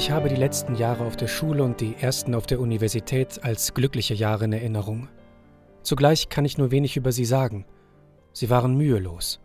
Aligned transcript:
Ich 0.00 0.10
habe 0.10 0.30
die 0.30 0.36
letzten 0.36 0.76
Jahre 0.76 1.04
auf 1.04 1.14
der 1.14 1.28
Schule 1.28 1.62
und 1.62 1.82
die 1.82 1.94
ersten 1.94 2.34
auf 2.34 2.46
der 2.46 2.58
Universität 2.58 3.44
als 3.44 3.74
glückliche 3.74 4.14
Jahre 4.14 4.46
in 4.46 4.54
Erinnerung. 4.54 5.10
Zugleich 5.82 6.30
kann 6.30 6.46
ich 6.46 6.56
nur 6.56 6.70
wenig 6.70 6.96
über 6.96 7.12
sie 7.12 7.26
sagen. 7.26 7.66
Sie 8.32 8.48
waren 8.48 8.78
mühelos. 8.78 9.40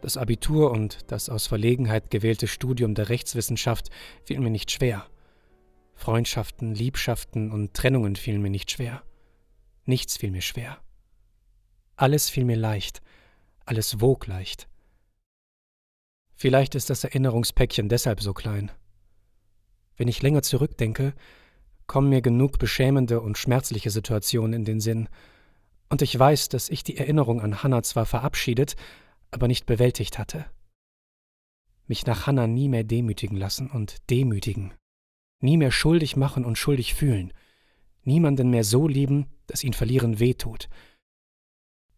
Das 0.00 0.16
Abitur 0.16 0.70
und 0.70 1.10
das 1.10 1.28
aus 1.28 1.48
Verlegenheit 1.48 2.10
gewählte 2.10 2.46
Studium 2.46 2.94
der 2.94 3.08
Rechtswissenschaft 3.08 3.88
fiel 4.22 4.38
mir 4.38 4.50
nicht 4.50 4.70
schwer. 4.70 5.04
Freundschaften, 5.96 6.76
Liebschaften 6.76 7.50
und 7.50 7.74
Trennungen 7.74 8.14
fielen 8.14 8.40
mir 8.40 8.50
nicht 8.50 8.70
schwer. 8.70 9.02
Nichts 9.84 10.16
fiel 10.16 10.30
mir 10.30 10.42
schwer. 10.42 10.78
Alles 11.96 12.30
fiel 12.30 12.44
mir 12.44 12.56
leicht, 12.56 13.02
alles 13.64 14.00
wog 14.00 14.28
leicht. 14.28 14.68
Vielleicht 16.36 16.76
ist 16.76 16.88
das 16.88 17.02
Erinnerungspäckchen 17.02 17.88
deshalb 17.88 18.20
so 18.20 18.32
klein. 18.32 18.70
Wenn 19.96 20.08
ich 20.08 20.22
länger 20.22 20.42
zurückdenke, 20.42 21.14
kommen 21.86 22.08
mir 22.08 22.22
genug 22.22 22.58
beschämende 22.58 23.20
und 23.20 23.38
schmerzliche 23.38 23.90
Situationen 23.90 24.52
in 24.54 24.64
den 24.64 24.80
Sinn, 24.80 25.08
und 25.92 26.00
ich 26.00 26.18
weiß, 26.18 26.48
dass 26.48 26.70
ich 26.70 26.84
die 26.84 26.96
Erinnerung 26.96 27.42
an 27.42 27.62
Hannah 27.62 27.82
zwar 27.82 28.06
verabschiedet, 28.06 28.76
aber 29.30 29.46
nicht 29.46 29.66
bewältigt 29.66 30.18
hatte. 30.18 30.46
Mich 31.86 32.06
nach 32.06 32.26
Hannah 32.26 32.46
nie 32.46 32.70
mehr 32.70 32.82
demütigen 32.82 33.36
lassen 33.36 33.70
und 33.70 34.08
demütigen, 34.08 34.72
nie 35.40 35.58
mehr 35.58 35.70
schuldig 35.70 36.16
machen 36.16 36.46
und 36.46 36.56
schuldig 36.56 36.94
fühlen, 36.94 37.34
niemanden 38.04 38.48
mehr 38.48 38.64
so 38.64 38.88
lieben, 38.88 39.26
dass 39.46 39.64
ihn 39.64 39.74
verlieren 39.74 40.18
wehtut. 40.18 40.70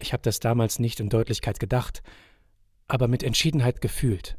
Ich 0.00 0.12
habe 0.12 0.22
das 0.24 0.40
damals 0.40 0.80
nicht 0.80 0.98
in 0.98 1.08
Deutlichkeit 1.08 1.60
gedacht, 1.60 2.02
aber 2.88 3.06
mit 3.06 3.22
Entschiedenheit 3.22 3.80
gefühlt. 3.80 4.36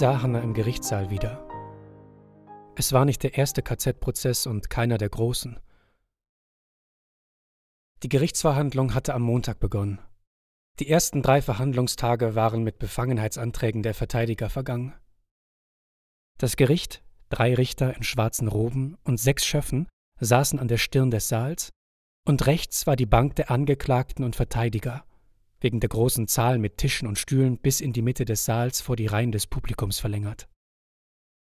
Sah 0.00 0.22
Hannah 0.22 0.40
im 0.40 0.54
Gerichtssaal 0.54 1.10
wieder. 1.10 1.46
Es 2.74 2.94
war 2.94 3.04
nicht 3.04 3.22
der 3.22 3.36
erste 3.36 3.60
KZ-Prozess 3.60 4.46
und 4.46 4.70
keiner 4.70 4.96
der 4.96 5.10
großen. 5.10 5.60
Die 8.02 8.08
Gerichtsverhandlung 8.08 8.94
hatte 8.94 9.12
am 9.12 9.20
Montag 9.20 9.60
begonnen. 9.60 10.00
Die 10.78 10.88
ersten 10.88 11.20
drei 11.20 11.42
Verhandlungstage 11.42 12.34
waren 12.34 12.62
mit 12.62 12.78
Befangenheitsanträgen 12.78 13.82
der 13.82 13.92
Verteidiger 13.92 14.48
vergangen. 14.48 14.94
Das 16.38 16.56
Gericht, 16.56 17.02
drei 17.28 17.54
Richter 17.54 17.94
in 17.94 18.02
schwarzen 18.02 18.48
Roben 18.48 18.96
und 19.04 19.20
sechs 19.20 19.44
Schöffen, 19.44 19.86
saßen 20.18 20.58
an 20.58 20.68
der 20.68 20.78
Stirn 20.78 21.10
des 21.10 21.28
Saals, 21.28 21.68
und 22.26 22.46
rechts 22.46 22.86
war 22.86 22.96
die 22.96 23.04
Bank 23.04 23.36
der 23.36 23.50
Angeklagten 23.50 24.24
und 24.24 24.34
Verteidiger, 24.34 25.04
wegen 25.60 25.80
der 25.80 25.88
großen 25.88 26.26
Zahl 26.26 26.58
mit 26.58 26.78
Tischen 26.78 27.06
und 27.06 27.18
Stühlen 27.18 27.58
bis 27.58 27.80
in 27.80 27.92
die 27.92 28.02
Mitte 28.02 28.24
des 28.24 28.44
Saals 28.44 28.80
vor 28.80 28.96
die 28.96 29.06
Reihen 29.06 29.32
des 29.32 29.46
Publikums 29.46 30.00
verlängert. 30.00 30.48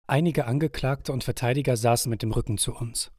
Einige 0.06 0.46
Angeklagte 0.46 1.12
und 1.12 1.22
Verteidiger 1.22 1.76
saßen 1.76 2.10
mit 2.10 2.22
dem 2.22 2.32
Rücken 2.32 2.58
zu 2.58 2.74
uns. 2.74 3.12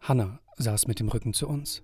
Hanna 0.00 0.40
saß 0.56 0.86
mit 0.86 1.00
dem 1.00 1.08
Rücken 1.08 1.34
zu 1.34 1.46
uns. 1.46 1.82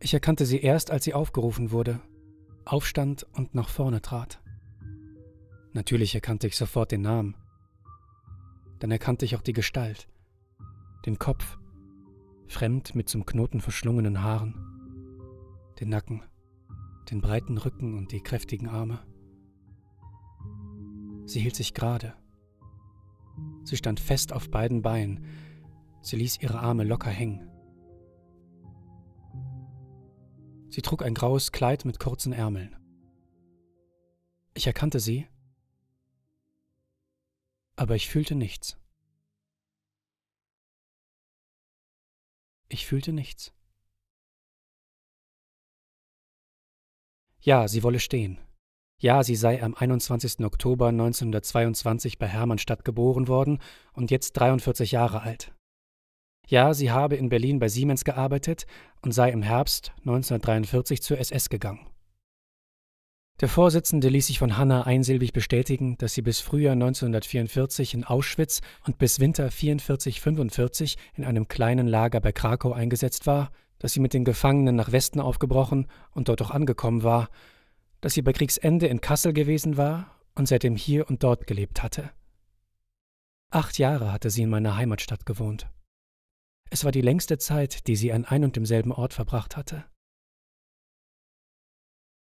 Ich 0.00 0.14
erkannte 0.14 0.46
sie 0.46 0.60
erst, 0.60 0.92
als 0.92 1.02
sie 1.02 1.14
aufgerufen 1.14 1.72
wurde, 1.72 2.00
aufstand 2.64 3.24
und 3.32 3.54
nach 3.54 3.68
vorne 3.68 4.00
trat. 4.00 4.40
Natürlich 5.72 6.14
erkannte 6.14 6.46
ich 6.46 6.56
sofort 6.56 6.92
den 6.92 7.02
Namen. 7.02 7.34
Dann 8.78 8.92
erkannte 8.92 9.24
ich 9.24 9.34
auch 9.34 9.42
die 9.42 9.52
Gestalt, 9.52 10.08
den 11.04 11.18
Kopf, 11.18 11.57
fremd 12.48 12.94
mit 12.94 13.08
zum 13.08 13.26
Knoten 13.26 13.60
verschlungenen 13.60 14.22
Haaren, 14.22 14.54
den 15.80 15.90
Nacken, 15.90 16.22
den 17.10 17.20
breiten 17.20 17.58
Rücken 17.58 17.96
und 17.96 18.12
die 18.12 18.22
kräftigen 18.22 18.68
Arme. 18.68 19.00
Sie 21.26 21.40
hielt 21.40 21.56
sich 21.56 21.74
gerade. 21.74 22.14
Sie 23.64 23.76
stand 23.76 24.00
fest 24.00 24.32
auf 24.32 24.50
beiden 24.50 24.82
Beinen. 24.82 25.24
Sie 26.00 26.16
ließ 26.16 26.40
ihre 26.40 26.58
Arme 26.58 26.84
locker 26.84 27.10
hängen. 27.10 27.50
Sie 30.70 30.82
trug 30.82 31.02
ein 31.02 31.14
graues 31.14 31.52
Kleid 31.52 31.84
mit 31.84 31.98
kurzen 31.98 32.32
Ärmeln. 32.32 32.76
Ich 34.54 34.66
erkannte 34.66 35.00
sie, 35.00 35.26
aber 37.76 37.94
ich 37.94 38.08
fühlte 38.08 38.34
nichts. 38.34 38.76
Ich 42.68 42.86
fühlte 42.86 43.12
nichts. 43.12 43.52
Ja, 47.40 47.66
sie 47.68 47.82
wolle 47.82 48.00
stehen. 48.00 48.38
Ja, 49.00 49.22
sie 49.22 49.36
sei 49.36 49.62
am 49.62 49.74
21. 49.74 50.44
Oktober 50.44 50.88
1922 50.88 52.18
bei 52.18 52.26
Hermannstadt 52.26 52.84
geboren 52.84 53.28
worden 53.28 53.60
und 53.92 54.10
jetzt 54.10 54.32
43 54.32 54.92
Jahre 54.92 55.22
alt. 55.22 55.54
Ja, 56.48 56.74
sie 56.74 56.90
habe 56.90 57.14
in 57.16 57.28
Berlin 57.28 57.58
bei 57.58 57.68
Siemens 57.68 58.04
gearbeitet 58.04 58.66
und 59.02 59.12
sei 59.12 59.30
im 59.30 59.42
Herbst 59.42 59.92
1943 59.98 61.00
zur 61.00 61.18
SS 61.18 61.48
gegangen. 61.48 61.86
Der 63.40 63.48
Vorsitzende 63.48 64.08
ließ 64.08 64.26
sich 64.26 64.40
von 64.40 64.56
Hanna 64.56 64.82
einsilbig 64.82 65.32
bestätigen, 65.32 65.96
dass 65.98 66.12
sie 66.12 66.22
bis 66.22 66.40
Frühjahr 66.40 66.72
1944 66.72 67.94
in 67.94 68.02
Auschwitz 68.02 68.60
und 68.84 68.98
bis 68.98 69.20
Winter 69.20 69.46
44-45 69.48 70.96
in 71.14 71.24
einem 71.24 71.46
kleinen 71.46 71.86
Lager 71.86 72.20
bei 72.20 72.32
Krakau 72.32 72.72
eingesetzt 72.72 73.28
war, 73.28 73.52
dass 73.78 73.92
sie 73.92 74.00
mit 74.00 74.12
den 74.12 74.24
Gefangenen 74.24 74.74
nach 74.74 74.90
Westen 74.90 75.20
aufgebrochen 75.20 75.86
und 76.10 76.28
dort 76.28 76.42
auch 76.42 76.50
angekommen 76.50 77.04
war, 77.04 77.28
dass 78.00 78.14
sie 78.14 78.22
bei 78.22 78.32
Kriegsende 78.32 78.88
in 78.88 79.00
Kassel 79.00 79.32
gewesen 79.32 79.76
war 79.76 80.18
und 80.34 80.48
seitdem 80.48 80.74
hier 80.74 81.08
und 81.08 81.22
dort 81.22 81.46
gelebt 81.46 81.80
hatte. 81.80 82.10
Acht 83.50 83.78
Jahre 83.78 84.10
hatte 84.10 84.30
sie 84.30 84.42
in 84.42 84.50
meiner 84.50 84.76
Heimatstadt 84.76 85.26
gewohnt. 85.26 85.68
Es 86.70 86.84
war 86.84 86.90
die 86.90 87.02
längste 87.02 87.38
Zeit, 87.38 87.86
die 87.86 87.94
sie 87.94 88.12
an 88.12 88.24
ein 88.24 88.42
und 88.42 88.56
demselben 88.56 88.90
Ort 88.90 89.14
verbracht 89.14 89.56
hatte. 89.56 89.84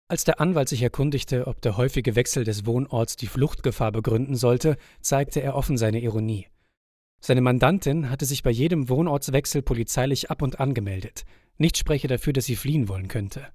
Als 0.08 0.22
der 0.22 0.40
Anwalt 0.40 0.68
sich 0.68 0.82
erkundigte, 0.82 1.48
ob 1.48 1.60
der 1.62 1.76
häufige 1.76 2.14
Wechsel 2.14 2.44
des 2.44 2.64
Wohnorts 2.64 3.16
die 3.16 3.26
Fluchtgefahr 3.26 3.90
begründen 3.90 4.36
sollte, 4.36 4.76
zeigte 5.00 5.42
er 5.42 5.56
offen 5.56 5.76
seine 5.76 6.00
Ironie. 6.00 6.46
Seine 7.20 7.40
Mandantin 7.40 8.08
hatte 8.08 8.24
sich 8.24 8.44
bei 8.44 8.50
jedem 8.50 8.88
Wohnortswechsel 8.88 9.62
polizeilich 9.62 10.30
ab 10.30 10.42
und 10.42 10.60
an 10.60 10.74
gemeldet. 10.74 11.24
Nichts 11.58 11.80
spreche 11.80 12.06
dafür, 12.06 12.32
dass 12.32 12.44
sie 12.44 12.54
fliehen 12.54 12.88
wollen 12.88 13.08
könnte. 13.08 13.48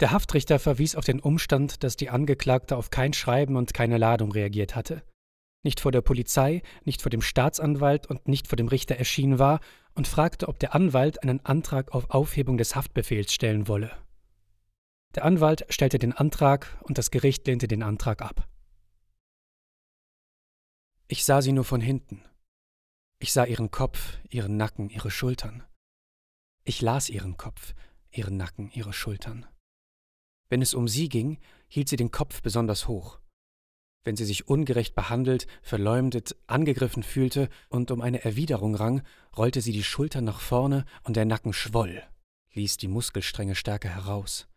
Der 0.00 0.10
Haftrichter 0.10 0.58
verwies 0.58 0.96
auf 0.96 1.06
den 1.06 1.18
Umstand, 1.18 1.82
dass 1.82 1.96
die 1.96 2.10
Angeklagte 2.10 2.76
auf 2.76 2.90
kein 2.90 3.14
Schreiben 3.14 3.56
und 3.56 3.72
keine 3.72 3.96
Ladung 3.96 4.32
reagiert 4.32 4.76
hatte. 4.76 5.02
Nicht 5.62 5.80
vor 5.80 5.92
der 5.92 6.02
Polizei, 6.02 6.62
nicht 6.84 7.00
vor 7.00 7.10
dem 7.10 7.22
Staatsanwalt 7.22 8.06
und 8.06 8.28
nicht 8.28 8.48
vor 8.48 8.56
dem 8.56 8.68
Richter 8.68 8.96
erschienen 8.96 9.38
war 9.38 9.60
und 9.94 10.08
fragte, 10.08 10.48
ob 10.48 10.58
der 10.58 10.74
Anwalt 10.74 11.22
einen 11.22 11.44
Antrag 11.44 11.94
auf 11.94 12.10
Aufhebung 12.10 12.58
des 12.58 12.76
Haftbefehls 12.76 13.32
stellen 13.32 13.66
wolle. 13.66 13.90
Der 15.16 15.24
Anwalt 15.24 15.66
stellte 15.70 15.98
den 15.98 16.12
Antrag 16.12 16.78
und 16.82 16.96
das 16.96 17.10
Gericht 17.10 17.46
lehnte 17.46 17.66
den 17.66 17.82
Antrag 17.82 18.22
ab. 18.22 18.48
Ich 21.08 21.24
sah 21.24 21.42
sie 21.42 21.50
nur 21.50 21.64
von 21.64 21.80
hinten. 21.80 22.22
Ich 23.18 23.32
sah 23.32 23.44
ihren 23.44 23.72
Kopf, 23.72 24.18
ihren 24.28 24.56
Nacken, 24.56 24.88
ihre 24.88 25.10
Schultern. 25.10 25.64
Ich 26.64 26.80
las 26.80 27.08
ihren 27.08 27.36
Kopf, 27.36 27.74
ihren 28.12 28.36
Nacken, 28.36 28.70
ihre 28.70 28.92
Schultern. 28.92 29.46
Wenn 30.48 30.62
es 30.62 30.74
um 30.74 30.86
sie 30.86 31.08
ging, 31.08 31.38
hielt 31.66 31.88
sie 31.88 31.96
den 31.96 32.12
Kopf 32.12 32.42
besonders 32.42 32.86
hoch. 32.86 33.18
Wenn 34.04 34.16
sie 34.16 34.24
sich 34.24 34.48
ungerecht 34.48 34.94
behandelt, 34.94 35.48
verleumdet, 35.62 36.36
angegriffen 36.46 37.02
fühlte 37.02 37.48
und 37.68 37.90
um 37.90 38.00
eine 38.00 38.24
Erwiderung 38.24 38.76
rang, 38.76 39.02
rollte 39.36 39.60
sie 39.60 39.72
die 39.72 39.84
Schultern 39.84 40.24
nach 40.24 40.40
vorne 40.40 40.84
und 41.02 41.16
der 41.16 41.24
Nacken 41.24 41.52
schwoll, 41.52 42.02
ließ 42.54 42.76
die 42.76 42.88
Muskelstränge 42.88 43.56
stärker 43.56 43.90
heraus. 43.90 44.49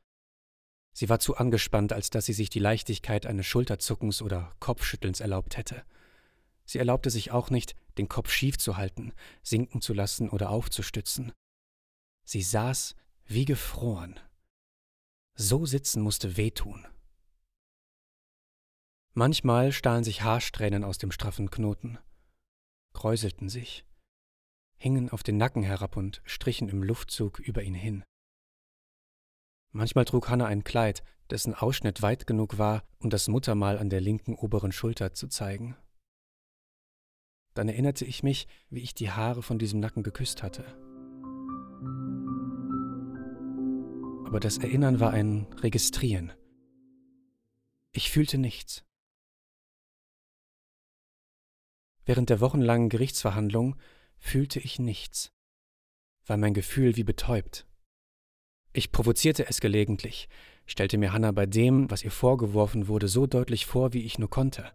Sie 0.93 1.09
war 1.09 1.19
zu 1.19 1.35
angespannt, 1.35 1.91
als 1.91 2.11
dass 2.11 2.25
sie 2.25 2.33
sich 2.33 2.49
die 2.49 2.59
Leichtigkeit 2.59 3.25
eines 3.25 3.47
Schulterzuckens 3.47 4.21
oder 4.21 4.55
Kopfschüttelns 4.59 5.19
erlaubt 5.19 5.57
hätte. 5.57 5.83
Sie 6.65 6.77
erlaubte 6.77 7.09
sich 7.09 7.31
auch 7.31 7.49
nicht, 7.49 7.75
den 7.97 8.07
Kopf 8.07 8.29
schief 8.29 8.57
zu 8.57 8.77
halten, 8.77 9.11
sinken 9.41 9.81
zu 9.81 9.93
lassen 9.93 10.29
oder 10.29 10.49
aufzustützen. 10.49 11.31
Sie 12.23 12.41
saß 12.41 12.95
wie 13.25 13.45
gefroren. 13.45 14.19
So 15.35 15.65
sitzen 15.65 16.01
musste 16.01 16.37
wehtun. 16.37 16.85
Manchmal 19.13 19.71
stahlen 19.71 20.03
sich 20.03 20.21
Haarsträhnen 20.21 20.83
aus 20.83 20.97
dem 20.97 21.11
straffen 21.11 21.49
Knoten, 21.51 21.97
kräuselten 22.93 23.49
sich, 23.49 23.85
hingen 24.77 25.09
auf 25.09 25.23
den 25.23 25.37
Nacken 25.37 25.63
herab 25.63 25.97
und 25.97 26.21
strichen 26.25 26.69
im 26.69 26.83
Luftzug 26.83 27.39
über 27.39 27.63
ihn 27.63 27.75
hin. 27.75 28.03
Manchmal 29.73 30.05
trug 30.05 30.29
Hanna 30.29 30.45
ein 30.45 30.63
Kleid, 30.63 31.03
dessen 31.31 31.55
Ausschnitt 31.55 32.03
weit 32.03 32.27
genug 32.27 32.59
war, 32.59 32.83
um 32.99 33.09
das 33.09 33.27
Muttermal 33.27 33.79
an 33.79 33.89
der 33.89 34.01
linken 34.01 34.35
oberen 34.35 34.71
Schulter 34.71 35.13
zu 35.13 35.27
zeigen. 35.27 35.75
Dann 37.55 37.67
erinnerte 37.67 38.05
ich 38.05 38.21
mich, 38.21 38.47
wie 38.69 38.81
ich 38.81 38.93
die 38.93 39.09
Haare 39.09 39.41
von 39.41 39.57
diesem 39.57 39.79
Nacken 39.79 40.03
geküsst 40.03 40.43
hatte. 40.43 40.63
Aber 44.27 44.39
das 44.39 44.59
Erinnern 44.59 44.99
war 44.99 45.11
ein 45.11 45.47
Registrieren. 45.61 46.31
Ich 47.91 48.11
fühlte 48.11 48.37
nichts. 48.37 48.83
Während 52.05 52.29
der 52.29 52.41
wochenlangen 52.41 52.89
Gerichtsverhandlung 52.89 53.75
fühlte 54.17 54.59
ich 54.59 54.77
nichts, 54.77 55.31
war 56.27 56.37
mein 56.37 56.53
Gefühl 56.53 56.95
wie 56.95 57.03
betäubt. 57.03 57.65
Ich 58.73 58.91
provozierte 58.91 59.47
es 59.47 59.61
gelegentlich, 59.61 60.27
stellte 60.65 60.97
mir 60.97 61.13
Hannah 61.13 61.31
bei 61.31 61.45
dem, 61.45 61.89
was 61.91 62.03
ihr 62.03 62.09
vorgeworfen 62.09 62.87
wurde, 62.87 63.07
so 63.07 63.27
deutlich 63.27 63.67
vor, 63.67 63.93
wie 63.93 64.01
ich 64.01 64.17
nur 64.17 64.31
konnte. 64.31 64.65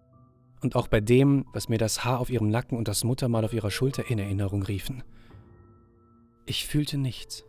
Und 0.60 0.76
auch 0.76 0.86
bei 0.86 1.00
dem, 1.00 1.46
was 1.52 1.68
mir 1.68 1.78
das 1.78 2.04
Haar 2.04 2.20
auf 2.20 2.30
ihrem 2.30 2.48
Nacken 2.48 2.78
und 2.78 2.86
das 2.86 3.02
Muttermal 3.02 3.44
auf 3.44 3.52
ihrer 3.52 3.72
Schulter 3.72 4.08
in 4.08 4.20
Erinnerung 4.20 4.62
riefen. 4.62 5.02
Ich 6.46 6.64
fühlte 6.64 6.96
nichts. 6.96 7.44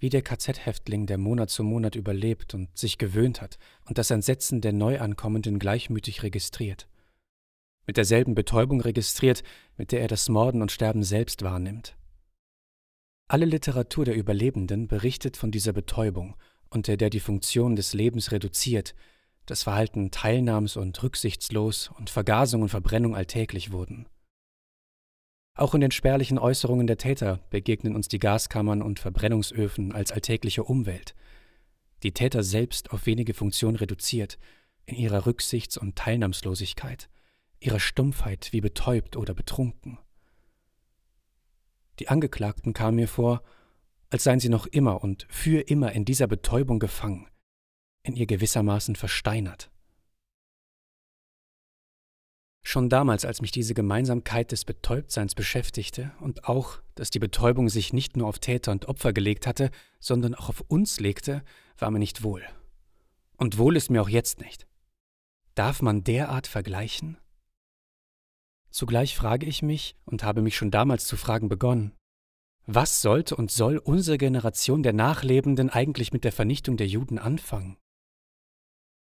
Wie 0.00 0.08
der 0.08 0.22
KZ-Häftling, 0.22 1.06
der 1.06 1.18
Monat 1.18 1.50
zu 1.50 1.62
Monat 1.62 1.94
überlebt 1.94 2.54
und 2.54 2.76
sich 2.76 2.98
gewöhnt 2.98 3.40
hat 3.40 3.58
und 3.86 3.98
das 3.98 4.10
Entsetzen 4.10 4.60
der 4.60 4.72
Neuankommenden 4.72 5.60
gleichmütig 5.60 6.24
registriert. 6.24 6.88
Mit 7.86 7.96
derselben 7.96 8.34
Betäubung 8.34 8.80
registriert, 8.80 9.44
mit 9.76 9.92
der 9.92 10.00
er 10.00 10.08
das 10.08 10.28
Morden 10.28 10.60
und 10.60 10.72
Sterben 10.72 11.04
selbst 11.04 11.42
wahrnimmt. 11.42 11.96
Alle 13.32 13.46
Literatur 13.46 14.04
der 14.04 14.14
Überlebenden 14.14 14.88
berichtet 14.88 15.38
von 15.38 15.50
dieser 15.50 15.72
Betäubung, 15.72 16.36
unter 16.68 16.98
der 16.98 17.08
die 17.08 17.18
Funktion 17.18 17.76
des 17.76 17.94
Lebens 17.94 18.30
reduziert, 18.30 18.94
das 19.46 19.62
Verhalten 19.62 20.10
teilnahms- 20.10 20.76
und 20.76 21.02
rücksichtslos 21.02 21.90
und 21.96 22.10
Vergasung 22.10 22.60
und 22.60 22.68
Verbrennung 22.68 23.16
alltäglich 23.16 23.72
wurden. 23.72 24.06
Auch 25.54 25.74
in 25.74 25.80
den 25.80 25.92
spärlichen 25.92 26.38
Äußerungen 26.38 26.86
der 26.86 26.98
Täter 26.98 27.40
begegnen 27.48 27.96
uns 27.96 28.06
die 28.06 28.18
Gaskammern 28.18 28.82
und 28.82 29.00
Verbrennungsöfen 29.00 29.92
als 29.92 30.12
alltägliche 30.12 30.64
Umwelt. 30.64 31.14
Die 32.02 32.12
Täter 32.12 32.42
selbst 32.42 32.90
auf 32.90 33.06
wenige 33.06 33.32
Funktionen 33.32 33.76
reduziert, 33.76 34.38
in 34.84 34.96
ihrer 34.96 35.24
Rücksichts- 35.24 35.78
und 35.78 35.96
Teilnahmslosigkeit, 35.96 37.08
ihrer 37.60 37.80
Stumpfheit 37.80 38.52
wie 38.52 38.60
betäubt 38.60 39.16
oder 39.16 39.32
betrunken. 39.32 39.98
Die 41.98 42.08
Angeklagten 42.08 42.72
kamen 42.72 42.96
mir 42.96 43.08
vor, 43.08 43.42
als 44.10 44.24
seien 44.24 44.40
sie 44.40 44.48
noch 44.48 44.66
immer 44.66 45.02
und 45.02 45.26
für 45.30 45.60
immer 45.68 45.92
in 45.92 46.04
dieser 46.04 46.26
Betäubung 46.26 46.78
gefangen, 46.78 47.28
in 48.02 48.14
ihr 48.14 48.26
gewissermaßen 48.26 48.96
versteinert. 48.96 49.70
Schon 52.64 52.88
damals, 52.88 53.24
als 53.24 53.40
mich 53.40 53.50
diese 53.50 53.74
Gemeinsamkeit 53.74 54.52
des 54.52 54.64
Betäubtseins 54.64 55.34
beschäftigte 55.34 56.12
und 56.20 56.44
auch, 56.44 56.80
dass 56.94 57.10
die 57.10 57.18
Betäubung 57.18 57.68
sich 57.68 57.92
nicht 57.92 58.16
nur 58.16 58.28
auf 58.28 58.38
Täter 58.38 58.70
und 58.70 58.86
Opfer 58.86 59.12
gelegt 59.12 59.46
hatte, 59.46 59.70
sondern 59.98 60.34
auch 60.34 60.48
auf 60.48 60.60
uns 60.68 61.00
legte, 61.00 61.42
war 61.78 61.90
mir 61.90 61.98
nicht 61.98 62.22
wohl. 62.22 62.42
Und 63.36 63.58
wohl 63.58 63.76
ist 63.76 63.90
mir 63.90 64.00
auch 64.00 64.08
jetzt 64.08 64.40
nicht. 64.40 64.66
Darf 65.54 65.82
man 65.82 66.04
derart 66.04 66.46
vergleichen? 66.46 67.18
Zugleich 68.72 69.14
frage 69.14 69.46
ich 69.46 69.62
mich 69.62 69.96
und 70.06 70.24
habe 70.24 70.42
mich 70.42 70.56
schon 70.56 70.70
damals 70.70 71.06
zu 71.06 71.16
fragen 71.16 71.48
begonnen, 71.48 71.92
was 72.66 73.02
sollte 73.02 73.36
und 73.36 73.50
soll 73.50 73.76
unsere 73.76 74.18
Generation 74.18 74.82
der 74.82 74.92
Nachlebenden 74.92 75.68
eigentlich 75.68 76.12
mit 76.12 76.24
der 76.24 76.32
Vernichtung 76.32 76.76
der 76.76 76.86
Juden 76.86 77.18
anfangen? 77.18 77.76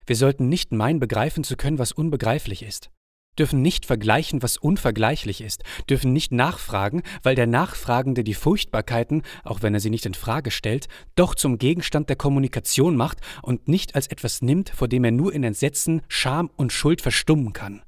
Wir 0.05 0.15
sollten 0.15 0.49
nicht 0.49 0.71
meinen, 0.71 0.99
begreifen 0.99 1.43
zu 1.43 1.55
können, 1.55 1.77
was 1.77 1.91
unbegreiflich 1.91 2.63
ist, 2.63 2.89
dürfen 3.37 3.61
nicht 3.61 3.85
vergleichen, 3.85 4.41
was 4.41 4.57
unvergleichlich 4.57 5.41
ist, 5.41 5.63
dürfen 5.89 6.13
nicht 6.13 6.31
nachfragen, 6.31 7.03
weil 7.21 7.35
der 7.35 7.47
Nachfragende 7.47 8.23
die 8.23 8.33
Furchtbarkeiten, 8.33 9.23
auch 9.43 9.61
wenn 9.61 9.73
er 9.73 9.79
sie 9.79 9.89
nicht 9.89 10.05
in 10.05 10.13
Frage 10.13 10.51
stellt, 10.51 10.87
doch 11.15 11.35
zum 11.35 11.57
Gegenstand 11.57 12.09
der 12.09 12.15
Kommunikation 12.15 12.95
macht 12.95 13.19
und 13.41 13.67
nicht 13.67 13.95
als 13.95 14.07
etwas 14.07 14.41
nimmt, 14.41 14.69
vor 14.69 14.87
dem 14.87 15.03
er 15.03 15.11
nur 15.11 15.33
in 15.33 15.43
Entsetzen, 15.43 16.01
Scham 16.07 16.49
und 16.55 16.73
Schuld 16.73 17.01
verstummen 17.01 17.53
kann. 17.53 17.83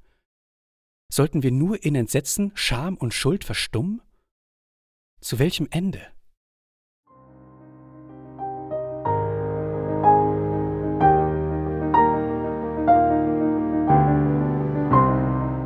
Sollten 1.16 1.44
wir 1.44 1.52
nur 1.54 1.82
in 1.82 1.96
Entsetzen, 1.96 2.52
Scham 2.56 2.98
und 2.98 3.14
Schuld 3.14 3.46
verstummen? 3.46 4.02
Zu 5.22 5.40
welchem 5.40 5.66
Ende? 5.72 6.02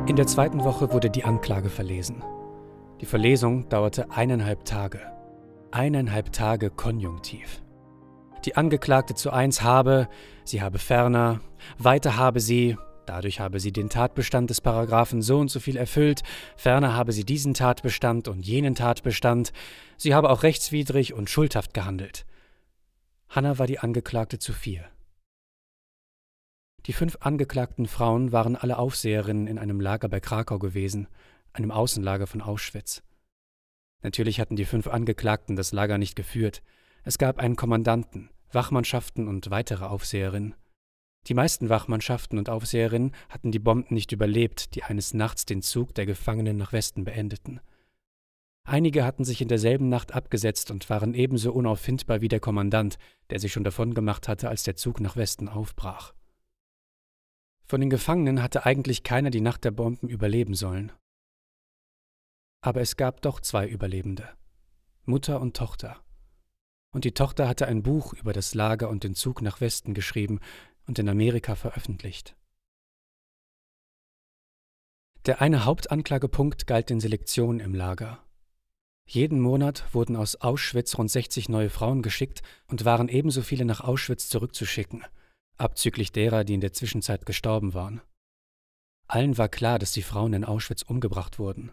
In 0.06 0.14
der 0.14 0.28
zweiten 0.28 0.62
Woche 0.62 0.92
wurde 0.92 1.10
die 1.10 1.24
Anklage 1.24 1.68
verlesen. 1.68 2.22
Die 3.00 3.06
Verlesung 3.06 3.68
dauerte 3.68 4.08
eineinhalb 4.12 4.64
Tage. 4.64 5.00
Eineinhalb 5.72 6.30
Tage 6.30 6.70
Konjunktiv. 6.70 7.60
Die 8.44 8.54
Angeklagte 8.54 9.16
zu 9.16 9.32
eins 9.32 9.62
habe, 9.62 10.08
sie 10.44 10.62
habe 10.62 10.78
ferner, 10.78 11.40
weiter 11.76 12.16
habe 12.16 12.38
sie, 12.38 12.76
Dadurch 13.06 13.40
habe 13.40 13.60
sie 13.60 13.72
den 13.72 13.88
Tatbestand 13.88 14.50
des 14.50 14.60
Paragraphen 14.60 15.22
so 15.22 15.38
und 15.38 15.50
so 15.50 15.60
viel 15.60 15.76
erfüllt, 15.76 16.22
ferner 16.56 16.94
habe 16.94 17.12
sie 17.12 17.24
diesen 17.24 17.54
Tatbestand 17.54 18.28
und 18.28 18.46
jenen 18.46 18.74
Tatbestand, 18.74 19.52
sie 19.96 20.14
habe 20.14 20.30
auch 20.30 20.42
rechtswidrig 20.42 21.12
und 21.12 21.28
schuldhaft 21.28 21.74
gehandelt. 21.74 22.24
Hanna 23.28 23.58
war 23.58 23.66
die 23.66 23.78
Angeklagte 23.78 24.38
zu 24.38 24.52
vier. 24.52 24.84
Die 26.86 26.92
fünf 26.92 27.18
angeklagten 27.20 27.86
Frauen 27.86 28.32
waren 28.32 28.56
alle 28.56 28.78
Aufseherinnen 28.78 29.46
in 29.46 29.58
einem 29.58 29.80
Lager 29.80 30.08
bei 30.08 30.20
Krakau 30.20 30.58
gewesen, 30.58 31.08
einem 31.52 31.70
Außenlager 31.70 32.26
von 32.26 32.40
Auschwitz. 32.40 33.02
Natürlich 34.02 34.40
hatten 34.40 34.56
die 34.56 34.64
fünf 34.64 34.86
Angeklagten 34.86 35.56
das 35.56 35.72
Lager 35.72 35.98
nicht 35.98 36.16
geführt. 36.16 36.62
Es 37.04 37.18
gab 37.18 37.38
einen 37.38 37.56
Kommandanten, 37.56 38.30
Wachmannschaften 38.52 39.28
und 39.28 39.50
weitere 39.50 39.84
Aufseherinnen. 39.84 40.54
Die 41.26 41.34
meisten 41.34 41.68
Wachmannschaften 41.68 42.38
und 42.38 42.48
Aufseherinnen 42.48 43.12
hatten 43.28 43.52
die 43.52 43.58
Bomben 43.58 43.94
nicht 43.94 44.12
überlebt, 44.12 44.74
die 44.74 44.82
eines 44.82 45.14
Nachts 45.14 45.44
den 45.44 45.62
Zug 45.62 45.94
der 45.94 46.06
Gefangenen 46.06 46.56
nach 46.56 46.72
Westen 46.72 47.04
beendeten. 47.04 47.60
Einige 48.64 49.04
hatten 49.04 49.24
sich 49.24 49.40
in 49.40 49.48
derselben 49.48 49.88
Nacht 49.88 50.12
abgesetzt 50.12 50.70
und 50.70 50.88
waren 50.90 51.14
ebenso 51.14 51.52
unauffindbar 51.52 52.20
wie 52.20 52.28
der 52.28 52.40
Kommandant, 52.40 52.98
der 53.30 53.40
sich 53.40 53.52
schon 53.52 53.64
davongemacht 53.64 54.28
hatte, 54.28 54.48
als 54.48 54.62
der 54.62 54.76
Zug 54.76 55.00
nach 55.00 55.16
Westen 55.16 55.48
aufbrach. 55.48 56.14
Von 57.66 57.80
den 57.80 57.90
Gefangenen 57.90 58.42
hatte 58.42 58.66
eigentlich 58.66 59.02
keiner 59.02 59.30
die 59.30 59.40
Nacht 59.40 59.64
der 59.64 59.70
Bomben 59.70 60.08
überleben 60.08 60.54
sollen. 60.54 60.92
Aber 62.62 62.80
es 62.80 62.96
gab 62.96 63.22
doch 63.22 63.40
zwei 63.40 63.66
Überlebende, 63.66 64.28
Mutter 65.04 65.40
und 65.40 65.56
Tochter. 65.56 66.02
Und 66.92 67.04
die 67.04 67.14
Tochter 67.14 67.48
hatte 67.48 67.66
ein 67.66 67.82
Buch 67.82 68.12
über 68.12 68.32
das 68.32 68.54
Lager 68.54 68.88
und 68.88 69.04
den 69.04 69.14
Zug 69.14 69.40
nach 69.42 69.60
Westen 69.60 69.94
geschrieben, 69.94 70.40
und 70.90 70.98
in 70.98 71.08
Amerika 71.08 71.54
veröffentlicht. 71.54 72.34
Der 75.24 75.40
eine 75.40 75.64
Hauptanklagepunkt 75.64 76.66
galt 76.66 76.90
den 76.90 76.98
Selektionen 76.98 77.60
im 77.60 77.76
Lager. 77.76 78.18
Jeden 79.06 79.38
Monat 79.38 79.84
wurden 79.94 80.16
aus 80.16 80.34
Auschwitz 80.40 80.98
rund 80.98 81.08
60 81.08 81.48
neue 81.48 81.70
Frauen 81.70 82.02
geschickt 82.02 82.42
und 82.66 82.84
waren 82.84 83.08
ebenso 83.08 83.42
viele 83.42 83.64
nach 83.64 83.82
Auschwitz 83.82 84.28
zurückzuschicken, 84.30 85.04
abzüglich 85.58 86.10
derer, 86.10 86.42
die 86.42 86.54
in 86.54 86.60
der 86.60 86.72
Zwischenzeit 86.72 87.24
gestorben 87.24 87.72
waren. 87.72 88.00
Allen 89.06 89.38
war 89.38 89.48
klar, 89.48 89.78
dass 89.78 89.92
die 89.92 90.02
Frauen 90.02 90.32
in 90.32 90.44
Auschwitz 90.44 90.82
umgebracht 90.82 91.38
wurden. 91.38 91.70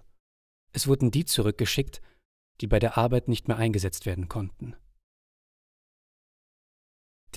Es 0.74 0.86
wurden 0.86 1.10
die 1.10 1.26
zurückgeschickt, 1.26 2.04
die 2.62 2.68
bei 2.68 2.78
der 2.78 3.00
Arbeit 3.00 3.30
nicht 3.30 3.48
mehr 3.48 3.58
eingesetzt 3.58 4.06
werden 4.06 4.28
konnten. 4.28 4.76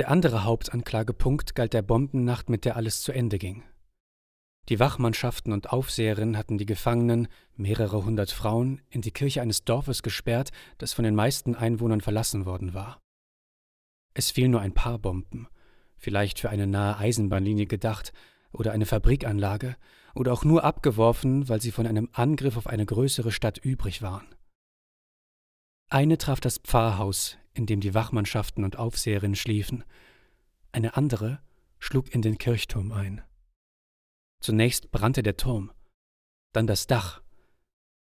Der 0.00 0.10
andere 0.10 0.44
Hauptanklagepunkt 0.44 1.54
galt 1.54 1.74
der 1.74 1.82
Bombennacht, 1.82 2.48
mit 2.48 2.64
der 2.64 2.76
alles 2.76 3.02
zu 3.02 3.12
Ende 3.12 3.36
ging. 3.36 3.64
Die 4.70 4.80
Wachmannschaften 4.80 5.52
und 5.52 5.74
Aufseherinnen 5.74 6.38
hatten 6.38 6.56
die 6.56 6.64
Gefangenen, 6.64 7.28
mehrere 7.54 8.02
hundert 8.06 8.30
Frauen, 8.30 8.80
in 8.88 9.02
die 9.02 9.10
Kirche 9.10 9.42
eines 9.42 9.66
Dorfes 9.66 10.02
gesperrt, 10.02 10.52
das 10.78 10.94
von 10.94 11.04
den 11.04 11.14
meisten 11.14 11.54
Einwohnern 11.54 12.00
verlassen 12.00 12.46
worden 12.46 12.72
war. 12.72 12.98
Es 14.14 14.30
fielen 14.30 14.52
nur 14.52 14.62
ein 14.62 14.72
paar 14.72 14.98
Bomben, 14.98 15.48
vielleicht 15.98 16.38
für 16.38 16.48
eine 16.48 16.66
nahe 16.66 16.96
Eisenbahnlinie 16.96 17.66
gedacht 17.66 18.14
oder 18.52 18.72
eine 18.72 18.86
Fabrikanlage, 18.86 19.76
oder 20.14 20.32
auch 20.32 20.44
nur 20.44 20.64
abgeworfen, 20.64 21.46
weil 21.50 21.60
sie 21.60 21.72
von 21.72 21.86
einem 21.86 22.08
Angriff 22.14 22.56
auf 22.56 22.68
eine 22.68 22.86
größere 22.86 23.32
Stadt 23.32 23.58
übrig 23.58 24.00
waren. 24.00 24.34
Eine 25.90 26.16
traf 26.16 26.40
das 26.40 26.56
Pfarrhaus, 26.56 27.36
in 27.54 27.66
dem 27.66 27.80
die 27.80 27.94
Wachmannschaften 27.94 28.64
und 28.64 28.76
Aufseherinnen 28.76 29.36
schliefen. 29.36 29.84
Eine 30.72 30.96
andere 30.96 31.42
schlug 31.78 32.14
in 32.14 32.22
den 32.22 32.38
Kirchturm 32.38 32.92
ein. 32.92 33.22
Zunächst 34.40 34.90
brannte 34.90 35.22
der 35.22 35.36
Turm, 35.36 35.72
dann 36.52 36.66
das 36.66 36.86
Dach, 36.86 37.22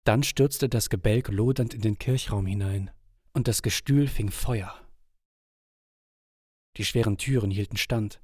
dann 0.04 0.24
stürzte 0.24 0.68
das 0.70 0.90
Gebälk 0.90 1.30
lodernd 1.30 1.74
in 1.74 1.82
den 1.82 1.98
Kirchraum 1.98 2.46
hinein, 2.46 2.92
und 3.34 3.48
das 3.48 3.62
Gestühl 3.62 4.08
fing 4.08 4.30
Feuer. 4.30 4.78
Die 6.78 6.86
schweren 6.86 7.18
Türen 7.18 7.52
hielten 7.52 7.78
stand. 7.78 8.22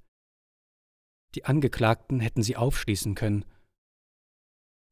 Die 1.36 1.46
Angeklagten 1.46 2.20
hätten 2.20 2.44
sie 2.44 2.56
aufschließen 2.56 3.16
können. 3.16 3.46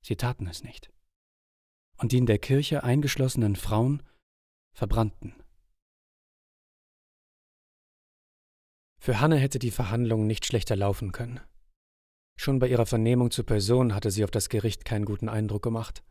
Sie 0.01 0.15
taten 0.15 0.47
es 0.47 0.63
nicht. 0.63 0.91
Und 1.97 2.11
die 2.11 2.17
in 2.17 2.25
der 2.25 2.39
Kirche 2.39 2.83
eingeschlossenen 2.83 3.55
Frauen 3.55 4.03
verbrannten. 4.73 5.33
Für 9.05 9.19
Hanne 9.19 9.37
hätte 9.37 9.59
die 9.59 9.69
Verhandlung 9.69 10.25
nicht 10.25 10.47
schlechter 10.47 10.75
laufen 10.75 11.11
können. 11.11 11.39
Schon 12.39 12.57
bei 12.57 12.67
ihrer 12.67 12.87
Vernehmung 12.87 13.29
zur 13.29 13.45
Person 13.45 13.93
hatte 13.93 14.09
sie 14.09 14.23
auf 14.23 14.31
das 14.31 14.49
Gericht 14.49 14.83
keinen 14.83 15.05
guten 15.05 15.29
Eindruck 15.29 15.61
gemacht. 15.61 16.03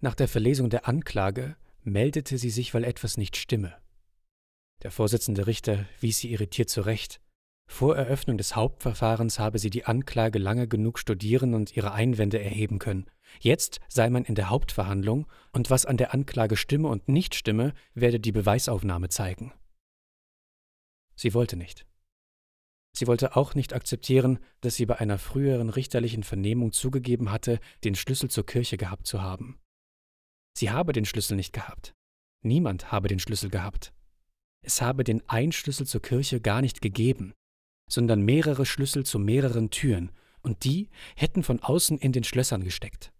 Nach 0.00 0.14
der 0.14 0.28
Verlesung 0.28 0.70
der 0.70 0.86
Anklage 0.86 1.56
meldete 1.82 2.38
sie 2.38 2.50
sich, 2.50 2.74
weil 2.74 2.84
etwas 2.84 3.16
nicht 3.16 3.36
stimme. 3.36 3.74
Der 4.84 4.92
Vorsitzende 4.92 5.48
Richter 5.48 5.84
wies 5.98 6.18
sie 6.18 6.30
irritiert 6.30 6.70
zurecht. 6.70 7.20
Vor 7.66 7.96
Eröffnung 7.96 8.38
des 8.38 8.54
Hauptverfahrens 8.54 9.40
habe 9.40 9.58
sie 9.58 9.70
die 9.70 9.86
Anklage 9.86 10.38
lange 10.38 10.68
genug 10.68 11.00
studieren 11.00 11.54
und 11.54 11.76
ihre 11.76 11.90
Einwände 11.90 12.40
erheben 12.40 12.78
können. 12.78 13.10
Jetzt 13.40 13.80
sei 13.88 14.10
man 14.10 14.24
in 14.24 14.36
der 14.36 14.48
Hauptverhandlung, 14.48 15.26
und 15.50 15.70
was 15.70 15.84
an 15.84 15.96
der 15.96 16.14
Anklage 16.14 16.56
stimme 16.56 16.86
und 16.86 17.08
nicht 17.08 17.34
stimme, 17.34 17.74
werde 17.94 18.20
die 18.20 18.30
Beweisaufnahme 18.30 19.08
zeigen. 19.08 19.52
Sie 21.16 21.34
wollte 21.34 21.56
nicht. 21.56 21.84
Sie 22.96 23.06
wollte 23.06 23.36
auch 23.36 23.54
nicht 23.54 23.74
akzeptieren, 23.74 24.38
dass 24.62 24.76
sie 24.76 24.86
bei 24.86 24.98
einer 24.98 25.18
früheren 25.18 25.68
richterlichen 25.68 26.22
Vernehmung 26.22 26.72
zugegeben 26.72 27.30
hatte, 27.30 27.60
den 27.84 27.94
Schlüssel 27.94 28.30
zur 28.30 28.46
Kirche 28.46 28.78
gehabt 28.78 29.06
zu 29.06 29.20
haben. 29.20 29.60
Sie 30.56 30.70
habe 30.70 30.94
den 30.94 31.04
Schlüssel 31.04 31.36
nicht 31.36 31.52
gehabt. 31.52 31.92
Niemand 32.42 32.92
habe 32.92 33.08
den 33.08 33.18
Schlüssel 33.18 33.50
gehabt. 33.50 33.92
Es 34.64 34.80
habe 34.80 35.04
den 35.04 35.28
Einschlüssel 35.28 35.86
zur 35.86 36.00
Kirche 36.00 36.40
gar 36.40 36.62
nicht 36.62 36.80
gegeben, 36.80 37.34
sondern 37.90 38.22
mehrere 38.22 38.64
Schlüssel 38.64 39.04
zu 39.04 39.18
mehreren 39.18 39.68
Türen, 39.68 40.10
und 40.40 40.64
die 40.64 40.88
hätten 41.16 41.42
von 41.42 41.60
außen 41.60 41.98
in 41.98 42.12
den 42.12 42.24
Schlössern 42.24 42.64
gesteckt. 42.64 43.12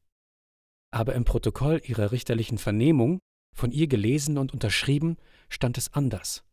Aber 0.91 1.15
im 1.15 1.27
Protokoll 1.27 1.83
ihrer 1.85 2.13
richterlichen 2.13 2.57
Vernehmung, 2.57 3.19
von 3.55 3.73
ihr 3.73 3.89
gelesen 3.89 4.39
und 4.39 4.55
unterschrieben, 4.55 5.19
stand 5.51 5.77
es 5.77 5.93
anders 5.93 6.46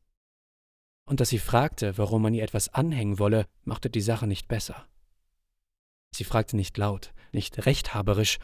und 1.06 1.20
dass 1.20 1.30
sie 1.30 1.40
fragte, 1.40 1.98
warum 1.98 2.22
man 2.22 2.34
ihr 2.34 2.44
etwas 2.44 2.70
anhängen 2.70 3.20
wolle, 3.20 3.48
machte 3.64 3.90
die 3.90 4.02
Sache 4.02 4.28
nicht 4.28 4.48
besser. 4.48 4.88
Sie 6.16 6.24
fragte 6.24 6.56
nicht 6.56 6.78
laut, 6.78 7.14
nicht 7.32 7.66
rechthaberisch, 7.66 8.40